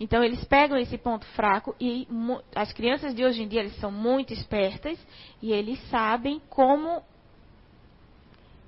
Então 0.00 0.22
eles 0.22 0.44
pegam 0.44 0.78
esse 0.78 0.96
ponto 0.96 1.26
fraco 1.28 1.74
e 1.80 2.06
as 2.54 2.72
crianças 2.72 3.14
de 3.14 3.24
hoje 3.24 3.42
em 3.42 3.48
dia 3.48 3.60
eles 3.60 3.76
são 3.76 3.90
muito 3.90 4.32
espertas 4.32 4.98
e 5.42 5.52
eles 5.52 5.80
sabem 5.90 6.40
como 6.48 7.02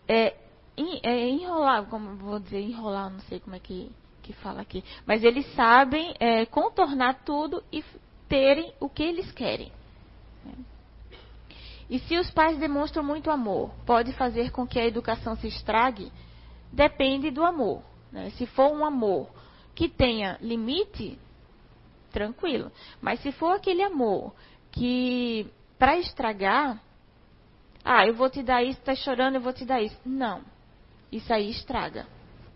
é, 0.08 0.34
é, 1.02 1.28
enrolar, 1.28 1.86
como 1.86 2.16
vou 2.16 2.40
dizer 2.40 2.60
enrolar, 2.60 3.10
não 3.10 3.20
sei 3.20 3.38
como 3.38 3.54
é 3.54 3.60
que, 3.60 3.92
que 4.22 4.32
fala 4.32 4.60
aqui, 4.60 4.82
mas 5.06 5.22
eles 5.22 5.46
sabem 5.54 6.14
é, 6.18 6.44
contornar 6.46 7.22
tudo 7.24 7.62
e 7.72 7.84
terem 8.28 8.72
o 8.80 8.88
que 8.88 9.02
eles 9.02 9.30
querem. 9.30 9.70
E 11.88 11.98
se 11.98 12.16
os 12.16 12.30
pais 12.30 12.56
demonstram 12.56 13.02
muito 13.02 13.30
amor, 13.30 13.72
pode 13.84 14.12
fazer 14.12 14.52
com 14.52 14.64
que 14.64 14.78
a 14.78 14.86
educação 14.86 15.34
se 15.34 15.48
estrague? 15.48 16.12
Depende 16.72 17.32
do 17.32 17.44
amor. 17.44 17.82
Né? 18.12 18.30
Se 18.30 18.46
for 18.46 18.70
um 18.72 18.84
amor 18.84 19.28
que 19.80 19.88
tenha 19.88 20.36
limite, 20.42 21.18
tranquilo. 22.12 22.70
Mas 23.00 23.18
se 23.20 23.32
for 23.32 23.52
aquele 23.52 23.82
amor 23.82 24.34
que 24.70 25.46
para 25.78 25.98
estragar, 25.98 26.78
ah, 27.82 28.06
eu 28.06 28.12
vou 28.12 28.28
te 28.28 28.42
dar 28.42 28.62
isso, 28.62 28.78
está 28.78 28.94
chorando, 28.94 29.36
eu 29.36 29.40
vou 29.40 29.54
te 29.54 29.64
dar 29.64 29.80
isso. 29.80 29.96
Não. 30.04 30.42
Isso 31.10 31.32
aí 31.32 31.48
estraga. 31.48 32.06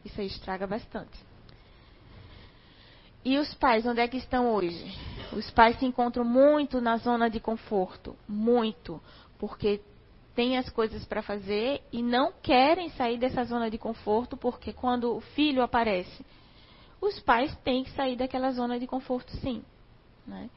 Isso 0.05 0.21
aí 0.21 0.27
estraga 0.27 0.67
bastante. 0.67 1.19
E 3.25 3.39
os 3.39 3.55
pais, 3.55 3.87
onde 3.87 4.03
é 4.03 4.07
que 4.07 4.19
estão 4.19 4.53
hoje? 4.53 4.95
Os 5.33 5.51
pais 5.51 5.79
se 5.79 5.87
encontram 5.87 6.27
muito 6.27 6.79
na 6.79 6.99
zona 6.99 7.31
de 7.31 7.41
conforto, 7.41 8.15
muito, 8.29 9.01
porque 9.39 9.81
têm 10.35 10.59
as 10.59 10.69
coisas 10.69 11.07
para 11.07 11.23
fazer 11.23 11.81
e 11.91 12.03
não 12.03 12.35
querem 12.43 12.91
sair 12.91 13.17
dessa 13.17 13.45
zona 13.45 13.71
de 13.71 13.79
conforto, 13.79 14.37
porque 14.37 14.75
quando 14.75 15.17
o 15.17 15.23
filho 15.23 15.63
aparece 15.63 16.23
os 17.01 17.21
pais 17.21 17.55
têm 17.65 17.85
que 17.85 17.91
sair 17.93 18.17
daquela 18.17 18.51
zona 18.53 18.79
de 18.79 18.87
conforto, 18.87 19.31
sim. 19.39 19.63
Né? 20.27 20.49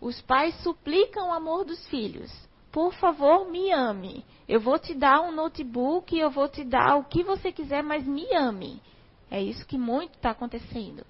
Os 0.00 0.20
pais 0.22 0.54
suplicam 0.62 1.28
o 1.28 1.32
amor 1.32 1.64
dos 1.64 1.86
filhos. 1.88 2.30
Por 2.70 2.92
favor, 2.94 3.50
me 3.50 3.72
ame. 3.72 4.24
Eu 4.46 4.60
vou 4.60 4.78
te 4.78 4.92
dar 4.92 5.22
um 5.22 5.32
notebook, 5.32 6.16
eu 6.16 6.30
vou 6.30 6.48
te 6.48 6.62
dar 6.62 6.96
o 6.96 7.04
que 7.04 7.22
você 7.22 7.50
quiser, 7.50 7.82
mas 7.82 8.06
me 8.06 8.26
ame. 8.34 8.82
É 9.30 9.40
isso 9.40 9.66
que 9.66 9.78
muito 9.78 10.14
está 10.14 10.30
acontecendo. 10.30 11.04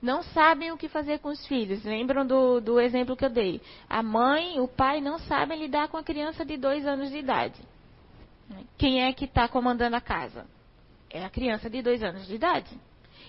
não 0.00 0.22
sabem 0.22 0.72
o 0.72 0.76
que 0.76 0.88
fazer 0.88 1.18
com 1.18 1.28
os 1.28 1.46
filhos. 1.46 1.84
Lembram 1.84 2.26
do, 2.26 2.60
do 2.60 2.80
exemplo 2.80 3.16
que 3.16 3.24
eu 3.24 3.30
dei? 3.30 3.60
A 3.88 4.02
mãe, 4.02 4.58
o 4.60 4.68
pai 4.68 5.00
não 5.00 5.18
sabem 5.18 5.58
lidar 5.58 5.88
com 5.88 5.96
a 5.96 6.02
criança 6.02 6.44
de 6.44 6.56
dois 6.56 6.86
anos 6.86 7.10
de 7.10 7.18
idade. 7.18 7.60
Quem 8.78 9.02
é 9.02 9.12
que 9.12 9.24
está 9.24 9.48
comandando 9.48 9.96
a 9.96 10.00
casa? 10.00 10.46
É 11.10 11.24
a 11.24 11.30
criança 11.30 11.68
de 11.68 11.82
dois 11.82 12.02
anos 12.02 12.26
de 12.26 12.34
idade. 12.34 12.70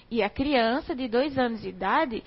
E 0.10 0.24
a 0.24 0.30
criança 0.30 0.96
de 0.96 1.08
dois 1.08 1.38
anos 1.38 1.62
de 1.62 1.70
idade, 1.70 2.24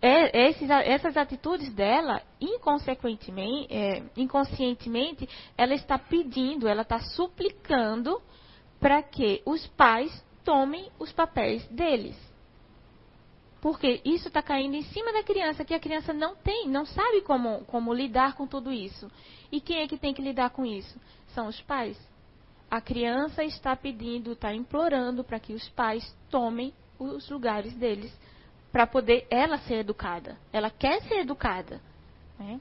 é, 0.00 0.48
esses, 0.48 0.68
essas 0.68 1.16
atitudes 1.16 1.72
dela, 1.72 2.22
inconsequentemente, 2.40 3.72
é, 3.72 4.02
inconscientemente, 4.16 5.28
ela 5.56 5.74
está 5.74 5.98
pedindo, 5.98 6.68
ela 6.68 6.82
está 6.82 7.00
suplicando 7.00 8.20
para 8.80 9.02
que 9.02 9.42
os 9.46 9.66
pais 9.68 10.24
tomem 10.44 10.90
os 10.98 11.12
papéis 11.12 11.66
deles. 11.68 12.16
Porque 13.60 14.00
isso 14.04 14.26
está 14.26 14.42
caindo 14.42 14.74
em 14.74 14.82
cima 14.82 15.12
da 15.12 15.22
criança, 15.22 15.64
que 15.64 15.72
a 15.72 15.78
criança 15.78 16.12
não 16.12 16.34
tem, 16.34 16.68
não 16.68 16.84
sabe 16.84 17.20
como, 17.22 17.64
como 17.66 17.94
lidar 17.94 18.34
com 18.34 18.44
tudo 18.44 18.72
isso. 18.72 19.08
E 19.52 19.60
quem 19.60 19.82
é 19.82 19.86
que 19.86 19.96
tem 19.96 20.12
que 20.12 20.20
lidar 20.20 20.50
com 20.50 20.66
isso? 20.66 21.00
São 21.28 21.46
os 21.46 21.60
pais. 21.60 21.96
A 22.68 22.80
criança 22.80 23.44
está 23.44 23.76
pedindo, 23.76 24.32
está 24.32 24.52
implorando 24.52 25.22
para 25.22 25.38
que 25.38 25.52
os 25.52 25.68
pais 25.68 26.04
tomem 26.28 26.74
os 26.98 27.28
lugares 27.28 27.74
deles 27.74 28.12
para 28.70 28.86
poder 28.86 29.26
ela 29.30 29.58
ser 29.58 29.76
educada. 29.76 30.36
Ela 30.52 30.70
quer 30.70 31.02
ser 31.02 31.20
educada. 31.20 31.80
Né? 32.38 32.60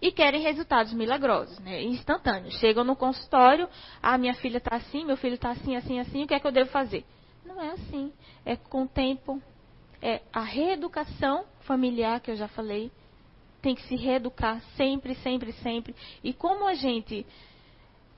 E 0.00 0.10
querem 0.10 0.40
resultados 0.40 0.94
milagrosos, 0.94 1.58
né? 1.58 1.82
instantâneos. 1.82 2.54
Chegam 2.58 2.82
no 2.82 2.96
consultório, 2.96 3.68
ah, 4.02 4.16
minha 4.16 4.34
filha 4.34 4.56
está 4.56 4.76
assim, 4.76 5.04
meu 5.04 5.16
filho 5.16 5.34
está 5.34 5.50
assim, 5.50 5.76
assim, 5.76 6.00
assim, 6.00 6.24
o 6.24 6.26
que 6.26 6.34
é 6.34 6.40
que 6.40 6.46
eu 6.46 6.52
devo 6.52 6.70
fazer? 6.70 7.04
Não 7.44 7.60
é 7.60 7.72
assim. 7.72 8.10
É 8.44 8.56
com 8.56 8.84
o 8.84 8.88
tempo, 8.88 9.42
é 10.00 10.22
a 10.32 10.40
reeducação 10.40 11.44
familiar 11.60 12.20
que 12.20 12.30
eu 12.30 12.36
já 12.36 12.48
falei, 12.48 12.90
tem 13.60 13.74
que 13.74 13.82
se 13.82 13.94
reeducar 13.94 14.62
sempre, 14.76 15.14
sempre, 15.16 15.52
sempre. 15.52 15.94
E 16.24 16.32
como 16.32 16.66
a 16.66 16.72
gente 16.72 17.26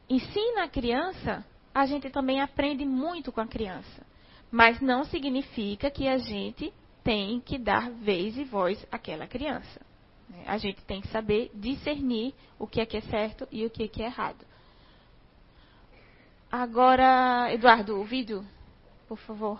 ensina 0.08 0.64
a 0.64 0.68
criança, 0.68 1.44
a 1.74 1.84
gente 1.86 2.08
também 2.10 2.40
aprende 2.40 2.84
muito 2.84 3.32
com 3.32 3.40
a 3.40 3.46
criança. 3.46 4.11
Mas 4.52 4.82
não 4.82 5.02
significa 5.04 5.90
que 5.90 6.06
a 6.06 6.18
gente 6.18 6.70
tem 7.02 7.40
que 7.40 7.58
dar 7.58 7.90
vez 7.90 8.36
e 8.36 8.44
voz 8.44 8.86
àquela 8.92 9.26
criança. 9.26 9.80
A 10.46 10.58
gente 10.58 10.82
tem 10.84 11.00
que 11.00 11.08
saber 11.08 11.50
discernir 11.54 12.34
o 12.58 12.66
que 12.66 12.78
é 12.78 12.86
que 12.86 12.98
é 12.98 13.00
certo 13.00 13.48
e 13.50 13.64
o 13.64 13.70
que 13.70 13.84
é 13.84 13.88
que 13.88 14.02
é 14.02 14.06
errado. 14.06 14.44
Agora, 16.50 17.50
Eduardo, 17.50 17.98
o 17.98 18.04
vídeo, 18.04 18.44
por 19.08 19.16
favor. 19.18 19.58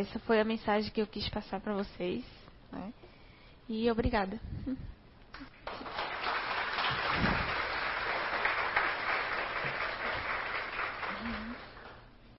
Essa 0.00 0.18
foi 0.20 0.40
a 0.40 0.44
mensagem 0.44 0.90
que 0.90 1.02
eu 1.02 1.06
quis 1.06 1.28
passar 1.28 1.60
para 1.60 1.74
vocês. 1.74 2.24
Né? 2.72 2.90
E 3.68 3.90
obrigada. 3.90 4.40